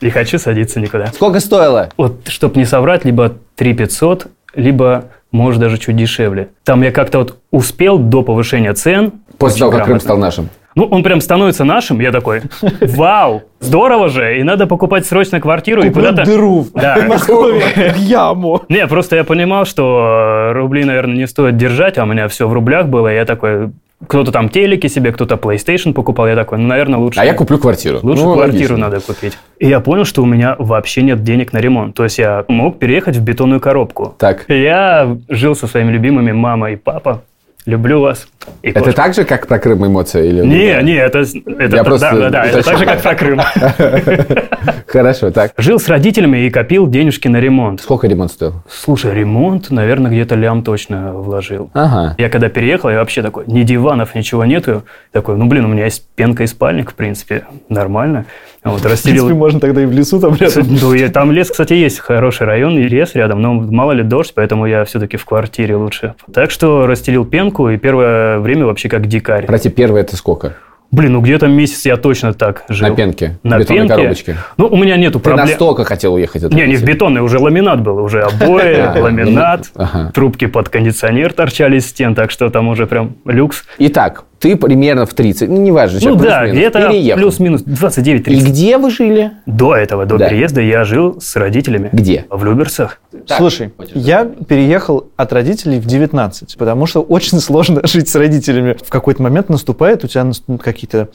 [0.00, 1.08] Не хочу садиться никуда.
[1.12, 1.90] Сколько стоило?
[1.96, 6.48] Вот, чтобы не соврать, либо 3 500, либо, может, даже чуть дешевле.
[6.64, 9.12] Там я как-то вот успел до повышения цен.
[9.38, 10.48] После того, как Крым стал нашим.
[10.76, 12.42] Ну, он прям становится нашим, я такой,
[12.80, 16.24] вау, здорово же, и надо покупать срочно квартиру и Куплю куда-то...
[16.24, 16.94] дыру в Да.
[16.98, 18.62] Подмосковье, яму.
[18.68, 22.52] Не, просто я понимал, что рубли, наверное, не стоит держать, а у меня все в
[22.52, 23.70] рублях было, и я такой,
[24.06, 27.20] кто-то там телеки себе, кто-то PlayStation покупал, я такой, ну, наверное, лучше...
[27.20, 28.00] А я куплю квартиру.
[28.02, 28.76] Лучше Ну, квартиру логично.
[28.76, 29.36] надо купить.
[29.58, 31.94] И я понял, что у меня вообще нет денег на ремонт.
[31.94, 34.14] То есть я мог переехать в бетонную коробку.
[34.18, 34.46] Так.
[34.48, 37.22] Я жил со своими любимыми мама и папа.
[37.66, 38.26] Люблю вас.
[38.62, 40.28] И Это так же, как про Крым эмоции?
[40.28, 40.40] Или...
[40.40, 43.40] Не, не, это, это Я просто да, да, да, это так же, как про Крым.
[44.86, 45.52] Хорошо, так.
[45.58, 47.82] Жил с родителями и копил денежки на ремонт.
[47.82, 48.62] Сколько ремонт стоил?
[48.68, 51.70] Слушай, ремонт, наверное, где-то лям точно вложил.
[51.74, 52.14] Ага.
[52.16, 54.84] Я когда переехал, я вообще такой, ни диванов, ничего нету.
[55.12, 58.24] Такой, ну, блин, у меня есть пенка и спальник, в принципе, нормально.
[58.62, 59.24] Вот, В расстелил...
[59.24, 60.66] принципе, можно тогда и в лесу там рядом.
[60.80, 64.32] Ну, и там лес, кстати, есть хороший район, и лес рядом, но мало ли дождь,
[64.34, 66.14] поэтому я все-таки в квартире лучше.
[66.32, 69.46] Так что расстелил пенку, и первое время вообще как дикарь.
[69.46, 70.54] Прости, первое это сколько?
[70.92, 72.88] Блин, ну где-то месяц я точно так жил.
[72.88, 73.38] На пенке?
[73.44, 73.94] На В бетонной пенке.
[73.94, 74.36] коробочке?
[74.56, 75.46] Ну, у меня нету Ты проблем.
[75.46, 76.84] настолько хотел уехать от Не, не в России?
[76.84, 80.10] бетонный, уже ламинат был, уже обои, А, ламинат, ага.
[80.12, 83.64] трубки под кондиционер торчали из стен, так что там уже прям люкс.
[83.78, 88.30] Итак, ты примерно в 30, ну, неважно, Ну да, где-то плюс-минус 29-30.
[88.30, 89.32] И где вы жили?
[89.46, 90.28] До этого, до Да.
[90.28, 91.90] переезда я жил с родителями.
[91.92, 92.24] Где?
[92.30, 93.00] В Люберцах.
[93.26, 98.76] Слушай, я переехал от родителей в 19, потому что очень сложно жить с родителями.
[98.82, 101.08] В какой-то момент наступает, у тебя нас- какие-то,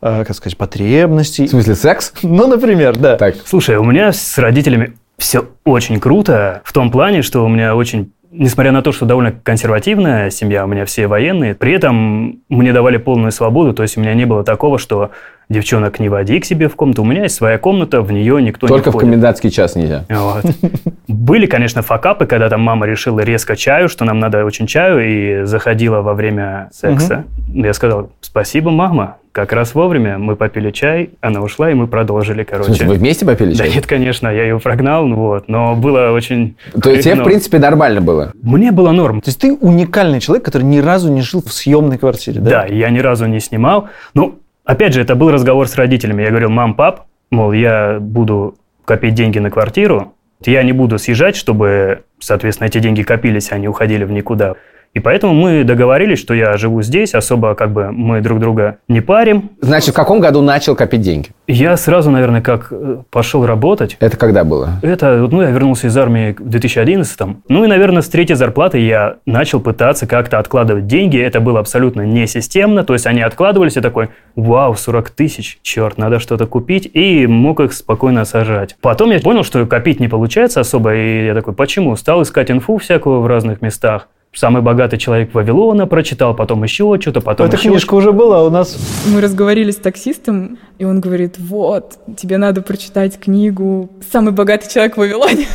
[0.00, 1.46] э, как сказать, потребности.
[1.46, 2.12] В смысле, секс?
[2.22, 3.16] Ну, например, да.
[3.16, 3.36] Так.
[3.44, 8.12] Слушай, у меня с родителями все очень круто, в том плане, что у меня очень
[8.34, 12.96] Несмотря на то, что довольно консервативная семья, у меня все военные, при этом мне давали
[12.96, 15.10] полную свободу, то есть у меня не было такого, что
[15.52, 18.66] девчонок не води к себе в комнату, у меня есть своя комната, в нее никто
[18.66, 19.08] Только не в входит.
[19.08, 20.04] комендантский час нельзя.
[20.08, 20.44] Вот.
[21.08, 25.44] Были, конечно, факапы, когда там мама решила резко чаю, что нам надо очень чаю, и
[25.44, 27.24] заходила во время секса.
[27.48, 32.44] Я сказал, спасибо, мама, как раз вовремя мы попили чай, она ушла, и мы продолжили,
[32.44, 32.68] В короче.
[32.68, 33.74] смысле, вы вместе попили Да чай?
[33.74, 36.56] нет, конечно, я ее прогнал, ну вот, но было очень...
[36.80, 38.32] То есть тебе, в ну, принципе, нормально было?
[38.42, 39.22] Мне было норм.
[39.22, 42.50] То есть ты уникальный человек, который ни разу не жил в съемной квартире, да?
[42.50, 43.88] Да, я ни разу не снимал.
[44.12, 46.22] Ну, опять же, это был разговор с родителями.
[46.22, 51.36] Я говорил, мам, пап, мол, я буду копить деньги на квартиру, я не буду съезжать,
[51.36, 54.54] чтобы, соответственно, эти деньги копились, а не уходили в никуда.
[54.94, 59.00] И поэтому мы договорились, что я живу здесь, особо как бы мы друг друга не
[59.00, 59.50] парим.
[59.62, 61.28] Значит, в каком году начал копить деньги?
[61.46, 64.78] Я сразу, наверное, как э, пошел работать, Это когда было?
[64.82, 69.16] это, ну, я вернулся из армии в 2011 Ну и, наверное, с третьей зарплаты я
[69.24, 71.18] начал пытаться как-то откладывать деньги.
[71.18, 72.84] Это было абсолютно не системно.
[72.84, 76.90] То есть они откладывались, я такой, вау, 40 тысяч, черт, надо что-то купить.
[76.92, 78.76] И мог их спокойно сажать.
[78.82, 80.94] Потом я понял, что копить не получается особо.
[80.94, 81.96] И я такой, почему?
[81.96, 84.08] Стал искать инфу всякую в разных местах.
[84.34, 88.50] Самый богатый человек Вавилона прочитал, потом еще что-то, потом Эта еще книжка уже была у
[88.50, 88.78] нас.
[89.06, 94.94] Мы разговаривали с таксистом, и он говорит, вот, тебе надо прочитать книгу «Самый богатый человек
[94.94, 95.46] в Вавилоне».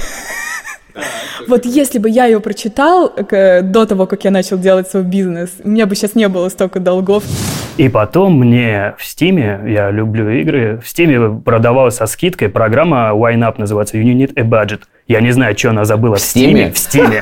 [1.47, 5.49] Вот если бы я ее прочитал к- до того, как я начал делать свой бизнес,
[5.63, 7.23] у меня бы сейчас не было столько долгов.
[7.77, 13.55] И потом мне в Стиме, я люблю игры, в Стиме продавалась со скидкой программа YNAB
[13.59, 14.81] называется You Need a Budget.
[15.07, 16.71] Я не знаю, что она забыла в Стиме?
[16.71, 17.21] В Стиме.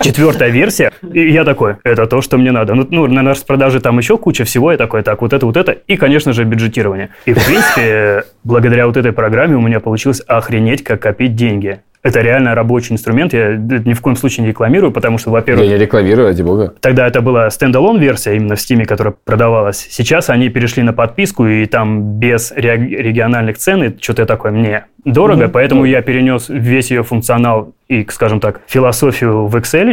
[0.00, 0.92] Четвертая версия.
[1.12, 2.74] И я такой, это то, что мне надо.
[2.74, 4.70] Ну, ну, на распродаже там еще куча всего.
[4.70, 5.72] Я такой, так, вот это, вот это.
[5.72, 7.10] И, конечно же, бюджетирование.
[7.24, 11.80] И, в принципе, благодаря вот этой программе у меня получилось охренеть, как копить деньги.
[12.06, 13.32] Это реально рабочий инструмент.
[13.32, 16.72] Я ни в коем случае не рекламирую, потому что, Я во-первых, не рекламирую, ради бога.
[16.80, 19.86] Тогда это была стендалон версия именно в Steam, которая продавалась.
[19.90, 24.84] Сейчас они перешли на подписку, и там без ре- региональных цен, и что-то такое мне
[25.04, 29.86] дорого, поэтому я перенес весь ее функционал и, скажем так, философию в Excel.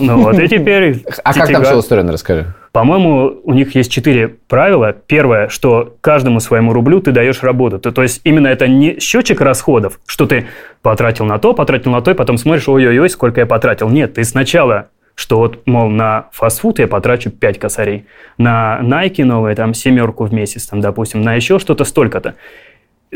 [0.00, 1.02] Ну вот, и теперь...
[1.24, 2.46] А как там все устроено, расскажи.
[2.74, 4.92] По-моему, у них есть четыре правила.
[4.92, 7.78] Первое, что каждому своему рублю ты даешь работу.
[7.78, 10.48] То, то есть именно это не счетчик расходов, что ты
[10.82, 13.88] потратил на то, потратил на то, и потом смотришь, ой-ой-ой, сколько я потратил.
[13.90, 18.06] Нет, ты сначала что вот, мол, на фастфуд я потрачу 5 косарей,
[18.38, 22.34] на Nike новые, там, семерку в месяц, там, допустим, на еще что-то столько-то.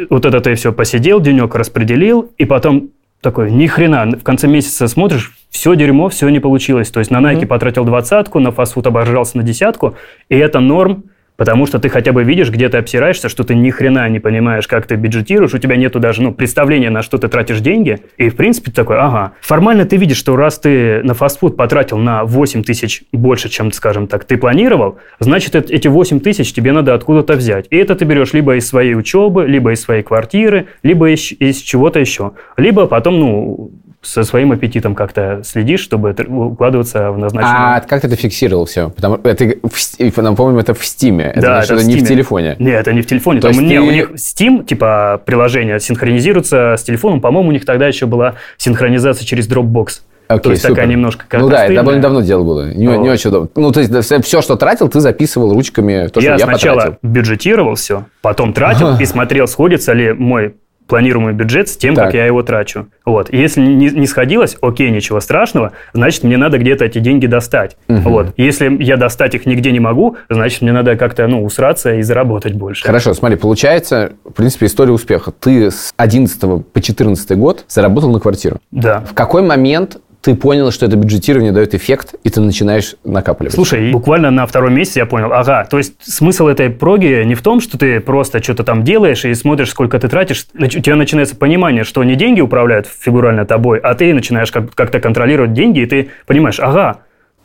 [0.08, 2.90] Вот это ты все посидел, денек распределил, и потом
[3.20, 6.90] такой, ни хрена, в конце месяца смотришь, все дерьмо, все не получилось.
[6.90, 9.96] То есть на Nike потратил двадцатку, на фастфуд обожрался на десятку,
[10.28, 11.04] и это норм,
[11.38, 14.66] потому что ты хотя бы видишь, где ты обсираешься, что ты ни хрена не понимаешь,
[14.66, 18.28] как ты бюджетируешь, у тебя нету даже ну, представления, на что ты тратишь деньги, и
[18.28, 19.32] в принципе ты такой, ага.
[19.40, 24.08] Формально ты видишь, что раз ты на фастфуд потратил на 8 тысяч больше, чем, скажем
[24.08, 27.66] так, ты планировал, значит, эти 8 тысяч тебе надо откуда-то взять.
[27.70, 31.58] И это ты берешь либо из своей учебы, либо из своей квартиры, либо из, из
[31.58, 32.32] чего-то еще.
[32.56, 33.70] Либо потом, ну,
[34.00, 37.76] со своим аппетитом как-то следишь, чтобы укладываться в назначенное.
[37.76, 38.90] А как ты это фиксировал все?
[38.90, 41.24] Потому это, напомним, это в Стиме.
[41.24, 42.56] Это Да, это это в не в телефоне.
[42.58, 43.40] Нет, это не в телефоне.
[43.40, 47.20] То Там, есть не, ты- у них Steam, типа, приложение синхронизируется с телефоном.
[47.20, 50.02] По-моему, у них тогда еще была синхронизация через Dropbox.
[50.28, 50.74] Окей, то есть супер.
[50.74, 52.68] такая немножко Ну да, это довольно давно дело было.
[52.74, 53.48] Не, не очень удобно.
[53.56, 56.98] Ну, то есть все, что тратил, ты записывал ручками то, что я я сначала потратил.
[57.02, 60.54] бюджетировал все, потом тратил и смотрел, сходится ли мой
[60.88, 62.06] планируемый бюджет с тем, Так.
[62.06, 62.88] как я его трачу.
[63.04, 63.30] Вот.
[63.30, 67.76] И если не, не сходилось, окей, ничего страшного, значит, мне надо где-то эти деньги достать.
[67.86, 68.32] Вот.
[68.36, 72.54] Если я достать их нигде не могу, значит, мне надо как-то ну, усраться и заработать
[72.54, 72.84] больше.
[72.84, 75.30] Хорошо, смотри, получается, в принципе, история успеха.
[75.30, 76.40] Ты с 11
[76.72, 78.58] по 14 год заработал на квартиру.
[78.70, 79.00] Да.
[79.00, 83.54] В какой момент ты понял, что это бюджетирование дает эффект, и ты начинаешь накапливать?
[83.54, 87.42] Слушай, буквально на втором месяце я понял, ага, то есть смысл этой проги не в
[87.42, 90.46] том, что ты просто что-то там делаешь и смотришь, сколько ты тратишь.
[90.58, 95.00] У тебя начинается понимание, что не деньги управляют фигурально тобой, а ты начинаешь как- как-то
[95.00, 96.98] контролировать деньги, и ты понимаешь, ага,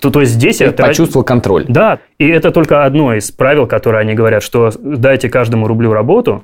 [0.03, 1.63] то, то есть здесь ты трачу- почувствовал контроль.
[1.67, 6.43] Да, и это только одно из правил, которые они говорят, что дайте каждому рублю работу.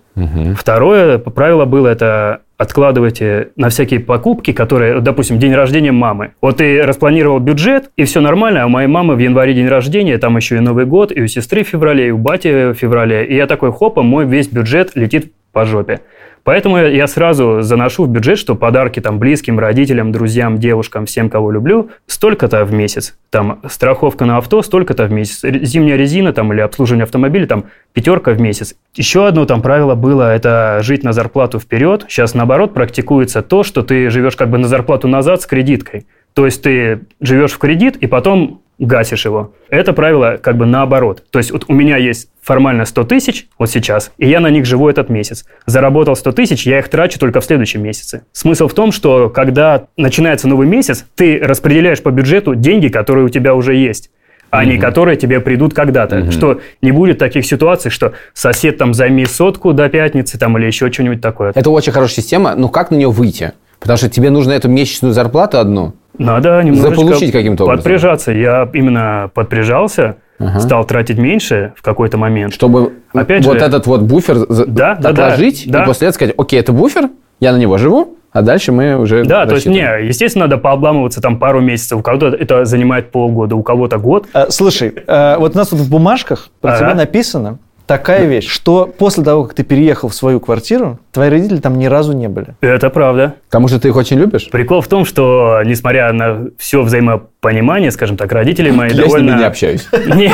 [0.55, 6.31] Второе правило было это откладывайте на всякие покупки, которые, допустим, день рождения мамы.
[6.41, 10.17] Вот ты распланировал бюджет, и все нормально, а у моей мамы в январе день рождения,
[10.17, 13.25] там еще и Новый год, и у сестры в феврале, и у бати в феврале.
[13.25, 16.01] И я такой, хопа, мой весь бюджет летит по жопе.
[16.43, 21.51] Поэтому я- сразу заношу в бюджет, что подарки там близким, родителям, друзьям, девушкам, всем, кого
[21.51, 23.15] люблю, столько-то в месяц.
[23.29, 25.41] Там страховка на авто столько-то в месяц.
[25.43, 28.75] Зимняя резина там или обслуживание автомобиля там пятерка в месяц.
[28.95, 32.05] Еще одно там правило было, это жить на зарплату вперед.
[32.07, 36.07] Сейчас наоборот практикуется то, что ты живешь как бы на зарплату назад с кредиткой.
[36.33, 39.53] То есть ты живешь в кредит и потом гасишь его.
[39.69, 41.23] Это правило как бы наоборот.
[41.31, 44.65] То есть вот у меня есть формально 100 тысяч вот сейчас, и я на них
[44.65, 45.45] живу этот месяц.
[45.65, 48.23] Заработал 100 тысяч, я их трачу только в следующем месяце.
[48.31, 53.29] Смысл в том, что когда начинается новый месяц, ты распределяешь по бюджету деньги, которые у
[53.29, 54.11] тебя уже есть
[54.51, 56.31] а не которые тебе придут когда-то.
[56.31, 60.91] Что не будет таких ситуаций, что сосед там займи сотку до пятницы там или еще
[60.91, 61.51] что-нибудь такое.
[61.53, 63.53] Это очень хорошая система, но как на нее выйти?
[63.79, 65.93] Потому что тебе нужно эту месячную зарплату одну.
[66.19, 67.77] Надо немножечко Заполучить каким-то образом.
[67.83, 68.31] подпряжаться.
[68.31, 70.17] Я именно подпряжался,
[70.59, 72.53] стал тратить меньше в какой-то момент.
[72.53, 75.83] Чтобы Опять вот же- этот вот буфер Да, да, да, отложить, да.
[75.83, 77.09] и после этого сказать, окей, это буфер,
[77.39, 80.01] я на него живу, а дальше мы уже Да, то есть, рассчитываем».
[80.03, 81.97] не, естественно, надо пообламываться там пару месяцев.
[81.99, 84.27] У кого-то это занимает полгода, у кого-то год.
[84.33, 86.79] Э, Слушай, э, вот у нас тут в бумажках про Ага.
[86.79, 87.57] тебя написано
[87.89, 91.87] такая вещь, что после того, как ты переехал в свою квартиру, твои родители там ни
[91.87, 92.49] разу не были.
[92.61, 93.33] Это правда.
[93.47, 94.47] Потому что ты их очень любишь?
[94.51, 99.31] Прикол в том, что, несмотря на все взаимопонимание, скажем так, родители мои Я довольно...
[99.31, 99.87] с ними не общаюсь.
[99.91, 100.31] Не,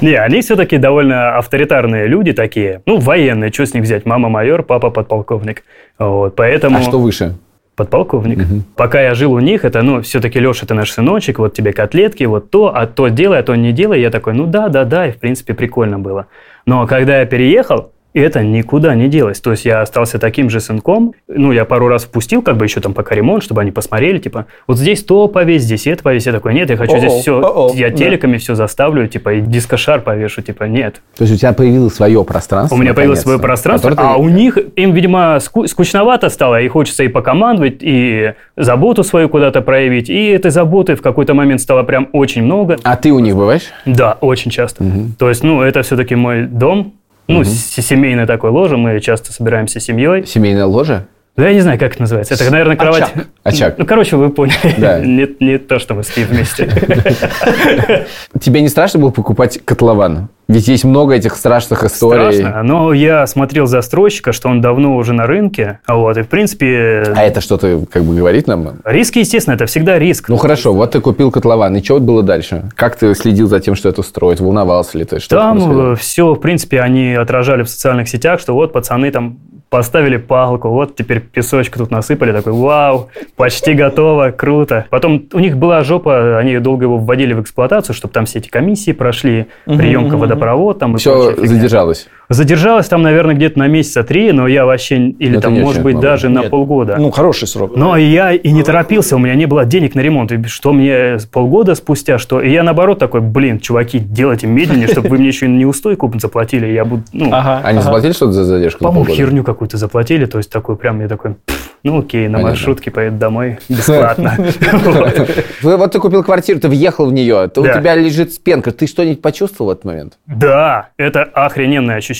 [0.00, 2.82] Не, они все-таки довольно авторитарные люди такие.
[2.86, 4.06] Ну, военные, что с них взять?
[4.06, 5.64] Мама майор, папа подполковник.
[5.98, 6.78] Вот, поэтому...
[6.78, 7.34] А что выше?
[7.76, 8.38] Подполковник.
[8.74, 12.24] Пока я жил у них, это, ну, все-таки, Леша, ты наш сыночек, вот тебе котлетки,
[12.24, 14.00] вот то, а то делай, а то не делай.
[14.00, 16.26] Я такой, ну да, да, да, и в принципе прикольно было.
[16.64, 19.40] Но когда я переехал, это никуда не делось.
[19.40, 21.12] То есть я остался таким же сынком.
[21.28, 24.46] Ну, я пару раз впустил, как бы еще там пока ремонт, чтобы они посмотрели, типа,
[24.66, 26.26] вот здесь то повесь, здесь это повесь.
[26.26, 27.96] Я такой, нет, я хочу О-о, здесь все, о-о, я да.
[27.96, 31.00] телеками все заставлю, типа, и дискошар повешу, типа, нет.
[31.16, 32.74] То есть у тебя появилось свое пространство?
[32.76, 36.68] У меня появилось свое пространство, ты- а у них, им, видимо, ску- скучновато стало, и
[36.68, 41.82] хочется и покомандовать, и заботу свою куда-то проявить, и этой заботы в какой-то момент стало
[41.82, 42.76] прям очень много.
[42.82, 43.64] А ты у них бываешь?
[43.84, 44.84] Да, очень часто.
[45.18, 46.94] То есть, ну, это все-таки мой дом,
[47.28, 50.26] ну, с- семейное такое ложе, мы часто собираемся семьей.
[50.26, 51.06] Семейное ложе?
[51.36, 52.34] Ну, я не знаю, как это называется.
[52.34, 53.02] Это, наверное, кровать...
[53.02, 53.26] Очаг.
[53.44, 53.74] Очаг.
[53.78, 54.74] Ну, короче, вы поняли.
[54.78, 55.00] Да.
[55.04, 56.66] Не, не то, что мы спим вместе.
[58.40, 60.28] Тебе не страшно было покупать котлован?
[60.48, 62.38] Ведь есть много этих страшных историй.
[62.38, 62.62] Страшно.
[62.62, 65.80] Но я смотрел застройщика, что он давно уже на рынке.
[65.88, 68.78] Вот, и, в принципе, А это что-то как бы говорит нам?
[68.84, 70.28] риски, естественно, это всегда риск.
[70.28, 72.70] Ну хорошо, вот ты купил котлован, и что было дальше?
[72.76, 74.40] Как ты следил за тем, что это строить?
[74.40, 75.18] Волновался ли ты?
[75.18, 79.38] Что Там все, в принципе, они отражали в социальных сетях, что вот пацаны там
[79.76, 84.86] поставили палку, вот теперь песочка тут насыпали, такой, вау, почти готово, круто.
[84.88, 88.48] Потом у них была жопа, они долго его вводили в эксплуатацию, чтобы там все эти
[88.48, 92.08] комиссии прошли, приемка водопровод там и Все задержалось.
[92.28, 95.94] Задержалось там, наверное, где-то на месяца три, но я вообще, или Это там, может быть,
[95.94, 96.08] много.
[96.08, 96.50] даже на Нет.
[96.50, 96.96] полгода.
[96.98, 97.76] Ну, хороший срок.
[97.76, 100.32] Но я и не торопился, у меня не было денег на ремонт.
[100.32, 102.40] И что мне полгода спустя, что...
[102.40, 106.66] И я наоборот такой, блин, чуваки, делайте медленнее, чтобы вы мне еще и неустойку заплатили.
[106.66, 107.60] Я буду, ну, Ага.
[107.62, 107.84] Они ага.
[107.84, 108.82] заплатили что-то за задержку?
[108.82, 110.26] на по-моему, херню какую-то заплатили.
[110.26, 112.50] То есть такой прям, я такой, «Пф, ну окей, на Понятно.
[112.50, 114.34] маршрутке поеду домой бесплатно.
[114.72, 115.30] Вот.
[115.62, 118.72] Вы- Вот ты купил квартиру, ты въехал в нее, то у тебя лежит спенка.
[118.72, 120.18] Ты что-нибудь почувствовал в этот момент?
[120.26, 122.15] Да, это охрененное ощущение.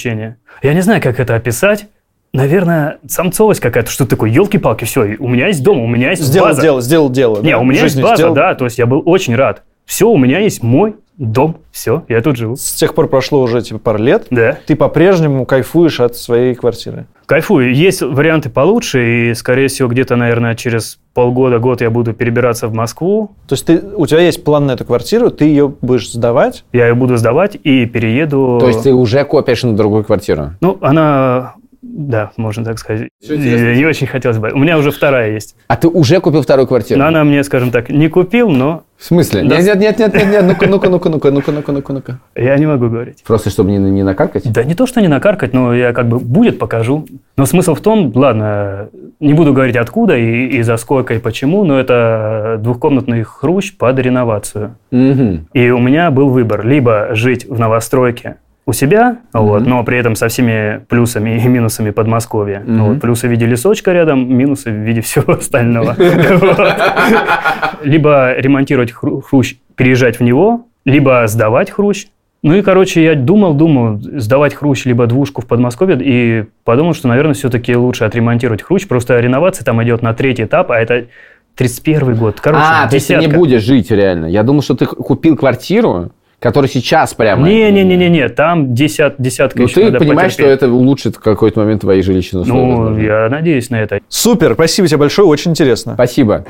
[0.63, 1.89] Я не знаю, как это описать.
[2.33, 6.49] Наверное, самцовость какая-то, что такое, елки-палки, все, у меня есть дом, у меня есть Сделал
[6.49, 6.61] база.
[6.61, 7.41] дело, сделал дело.
[7.41, 7.59] Не, да.
[7.59, 8.35] у меня есть база, сделал.
[8.35, 9.63] да, то есть я был очень рад.
[9.87, 12.57] Все, у меня есть мой дом, все, я тут живу.
[12.57, 14.27] С тех пор прошло уже типа пару лет.
[14.31, 14.59] Да.
[14.67, 17.07] Ты по-прежнему кайфуешь от своей квартиры.
[17.27, 17.75] Кайфую.
[17.75, 23.33] Есть варианты получше, и, скорее всего, где-то, наверное, через полгода-год я буду перебираться в Москву.
[23.49, 26.65] То есть ты, у тебя есть план на эту квартиру, ты ее будешь сдавать.
[26.73, 28.59] Я ее буду сдавать и перееду.
[28.61, 30.53] То есть ты уже копишь на другую квартиру?
[30.61, 31.55] Ну, она...
[31.97, 33.09] Да, можно так сказать.
[33.27, 34.51] Не очень хотелось бы.
[34.53, 35.57] У меня уже вторая есть.
[35.67, 37.01] А ты уже купил вторую квартиру?
[37.01, 39.45] Но она мне, скажем так, не купил, но В смысле?
[39.45, 39.63] Да.
[39.63, 42.19] Нет, нет, нет, нет, нет, ну-ка, ну-ка, ну-ка, ну-ка, ну-ка, ну-ка, ну-ка, ну-ка.
[42.35, 43.25] я не могу говорить.
[43.27, 44.53] Просто чтобы не, не накаркать?
[44.53, 47.07] Да не то, что не накаркать, но я как бы будет, покажу.
[47.39, 51.65] Но смысл в том, ладно, не буду говорить откуда и, и за сколько и почему,
[51.65, 54.77] но это двухкомнатный хрущ под реновацию.
[54.91, 55.49] Мгм.
[55.55, 58.37] И у меня был выбор, либо жить в новостройке
[58.69, 62.61] у себя, вот, но при этом со всеми плюсами и минусами Подмосковья.
[62.67, 62.83] Мгм.
[62.85, 65.95] Вот, плюсы в виде лесочка рядом, минусы в виде всего остального.
[67.83, 72.07] Либо ремонтировать хру- хрущ, переезжать в него, либо сдавать хрущ.
[72.43, 77.09] Ну и, короче, я думал, думал, сдавать хрущ, либо двушку в Подмосковье, и подумал, что,
[77.09, 78.87] наверное, все-таки лучше отремонтировать хрущ.
[78.87, 81.07] Просто реновация там идет на третий этап, а это
[81.57, 82.41] 31 год.
[82.41, 83.39] Короче, а, есть ты не десятка.
[83.39, 84.27] будешь жить реально.
[84.27, 87.49] Я думал, что ты купил квартиру, которая сейчас прямо...
[87.49, 90.63] Не-не-не-не, там десят, десятка Ну еще ты надо понимаешь, что потерпеть.
[90.63, 92.63] это улучшит в какой-то момент твои жилищные условия.
[92.63, 93.03] Ну, возможно.
[93.03, 94.01] я надеюсь на это.
[94.09, 95.95] Супер, спасибо тебе большое, очень интересно.
[95.95, 96.45] Спасибо.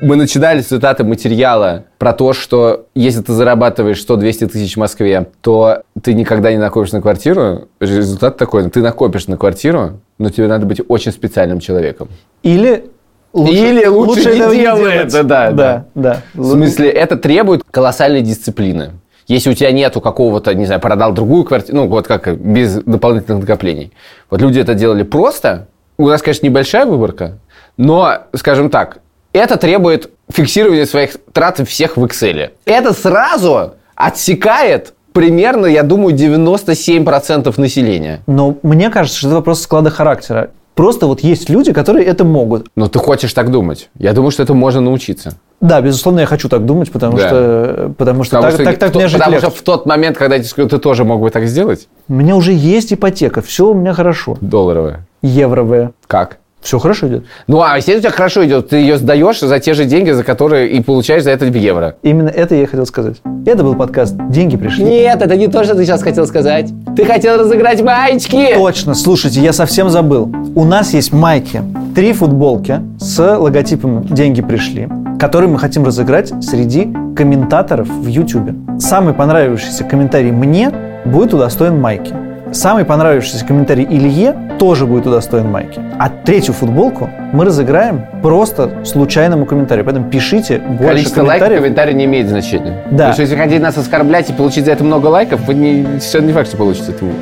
[0.00, 5.26] Мы начинали с цитаты материала про то, что если ты зарабатываешь 100-200 тысяч в Москве,
[5.40, 7.66] то ты никогда не накопишь на квартиру.
[7.80, 12.08] Результат такой, ты накопишь на квартиру, но тебе надо быть очень специальным человеком.
[12.44, 12.84] Или
[13.32, 16.22] лучше, Или лучше не этого делай это, да, да, да.
[16.34, 18.92] В смысле, это требует колоссальной дисциплины.
[19.26, 23.40] Если у тебя нету какого-то, не знаю, продал другую квартиру, ну, вот как без дополнительных
[23.42, 23.92] накоплений.
[24.30, 25.68] Вот люди это делали просто.
[25.98, 27.38] У нас, конечно, небольшая выборка,
[27.76, 28.98] но, скажем так,
[29.32, 32.52] это требует фиксирования своих трат всех в Excel.
[32.64, 38.20] Это сразу отсекает примерно, я думаю, 97% населения.
[38.26, 40.50] Но мне кажется, что это вопрос склада характера.
[40.78, 42.68] Просто вот есть люди, которые это могут.
[42.76, 43.90] Но ты хочешь так думать.
[43.98, 45.32] Я думаю, что это можно научиться.
[45.60, 47.26] Да, безусловно, я хочу так думать, потому Да.
[47.28, 49.46] что, потому что Потому так, что так, так кто- мне жить потому легче.
[49.50, 52.12] что в тот момент, когда я тебе скажу, ты тоже мог бы так сделать, У
[52.14, 54.38] меня уже есть ипотека, все у меня хорошо.
[54.40, 55.04] долларовая.
[55.20, 55.90] Евровая.
[56.06, 56.38] Как?
[56.60, 57.24] Все хорошо идет.
[57.46, 60.24] Ну, а если у тебя хорошо идет, ты ее сдаешь за те же деньги, за
[60.24, 61.96] которые и получаешь за это в евро.
[62.02, 63.16] Именно это я и хотел сказать.
[63.46, 64.84] Это был подкаст «Деньги пришли».
[64.84, 66.70] Нет, это не то, что ты сейчас хотел сказать.
[66.96, 68.54] Ты хотел разыграть маечки.
[68.54, 70.30] Точно, слушайте, я совсем забыл.
[70.54, 71.62] У нас есть майки,
[71.94, 74.88] три футболки с логотипом «Деньги пришли»,
[75.18, 78.50] которые мы хотим разыграть среди комментаторов в YouTube.
[78.80, 80.72] Самый понравившийся комментарий мне
[81.04, 82.14] будет удостоен майки.
[82.52, 85.80] Самый понравившийся комментарий Илье тоже будет удостоен майки.
[85.98, 89.84] А третью футболку мы разыграем просто случайному комментарию.
[89.84, 91.60] Поэтому пишите больше Количество лайков комментариев.
[91.62, 92.82] комментарии не имеет значения.
[92.90, 92.96] Да.
[92.96, 96.26] Потому что если хотите нас оскорблять и получить за это много лайков, вы не, совершенно
[96.26, 97.18] не факт, что получите много.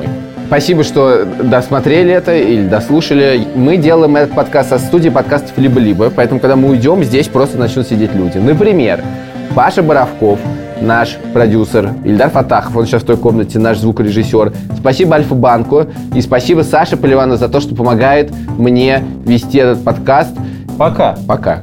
[0.47, 3.45] Спасибо, что досмотрели это или дослушали.
[3.53, 7.85] Мы делаем этот подкаст со студии подкастов «Либо-либо», поэтому, когда мы уйдем, здесь просто начнут
[7.85, 8.37] сидеть люди.
[8.37, 9.03] Например,
[9.53, 10.39] Паша Боровков,
[10.81, 14.53] наш продюсер, Ильдар Фатахов, он сейчас в той комнате, наш звукорежиссер.
[14.77, 20.35] Спасибо Альфа-банку и спасибо Саше Поливану за то, что помогает мне вести этот подкаст.
[20.77, 21.17] Пока.
[21.27, 21.61] Пока.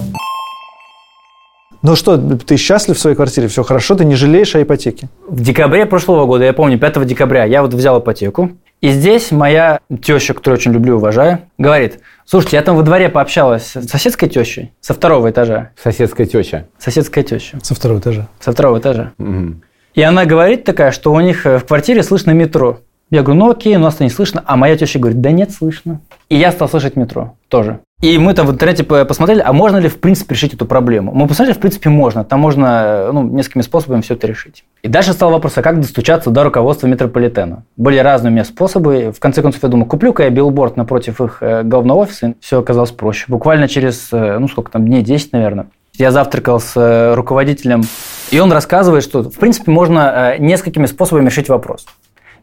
[1.83, 3.47] Ну что, ты счастлив в своей квартире?
[3.49, 3.95] Все хорошо?
[3.95, 5.09] Ты не жалеешь о ипотеке?
[5.29, 8.53] В декабре прошлого года, я помню, 5 декабря, я вот взял ипотеку,
[8.85, 13.09] И здесь моя теща, которую очень люблю и уважаю, говорит, слушайте, я там во дворе
[13.09, 15.71] пообщалась с соседской тещей со второго этажа.
[15.83, 16.67] Соседская теща.
[16.77, 17.59] Соседская теща.
[17.63, 18.29] Со второго этажа.
[18.41, 19.13] Со второго этажа.
[19.17, 19.63] Мгм.
[19.95, 22.81] И она говорит такая, что у них э, в квартире слышно метро.
[23.09, 24.45] Я говорю, ну окей, у нас не слышно.
[24.45, 26.03] А моя теща говорит, да нет, слышно.
[26.29, 27.81] И я стал слышать метро тоже.
[28.05, 31.13] И мы там в интернете по- посмотрели, а можно ли в принципе решить эту проблему.
[31.15, 32.23] Мы посмотрели, в принципе, можно.
[32.23, 34.65] Там можно э, ну, несколькими способами все это решить.
[34.83, 37.65] И дальше стал вопрос, а как достучаться до руководства метрополитена?
[37.79, 39.11] Были разные у меня способы.
[39.11, 42.35] В конце концов, я думаю, куплю-ка я билборд напротив их э, главного офиса.
[42.41, 43.25] Все оказалось проще.
[43.29, 45.69] Буквально через, э, ну сколько там, дней 10, наверное.
[45.95, 47.85] Я завтракал с руководителем,
[48.33, 51.87] и он рассказывает, что, в принципе, можно несколькими способами решить вопрос.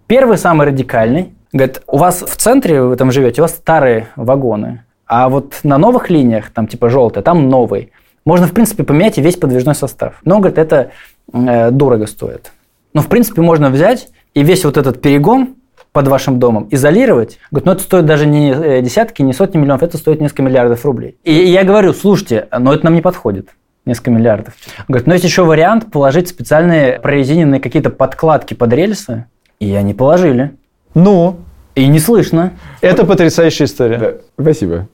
[0.08, 4.86] Первый, самый радикальный, говорит, у вас в центре, вы там живете, у вас старые вагоны,
[5.12, 7.92] а вот на новых линиях, там типа желтые, там новый.
[8.24, 10.14] Можно, в принципе, поменять и весь подвижной состав.
[10.24, 10.92] Но, говорит, это
[11.34, 12.54] э, дорого стоит.
[12.94, 15.56] Но, в принципе, можно взять и весь вот этот перегон
[15.92, 17.40] под вашим домом изолировать.
[17.52, 20.86] Говорит, ну это стоит даже не э, десятки, не сотни миллионов, это стоит несколько миллиардов
[20.86, 21.18] рублей.
[21.26, 23.50] И я говорю, слушайте, но это нам не подходит.
[23.86, 24.54] Несколько миллиардов.
[24.88, 29.26] Говорит, но есть еще вариант положить специальные прорезиненные какие-то подкладки под рельсы.
[29.60, 30.52] И они положили.
[30.94, 31.36] Ну,
[31.76, 32.54] И не слышно.
[32.80, 33.98] это потрясающая история.
[33.98, 34.88] Да, спасибо.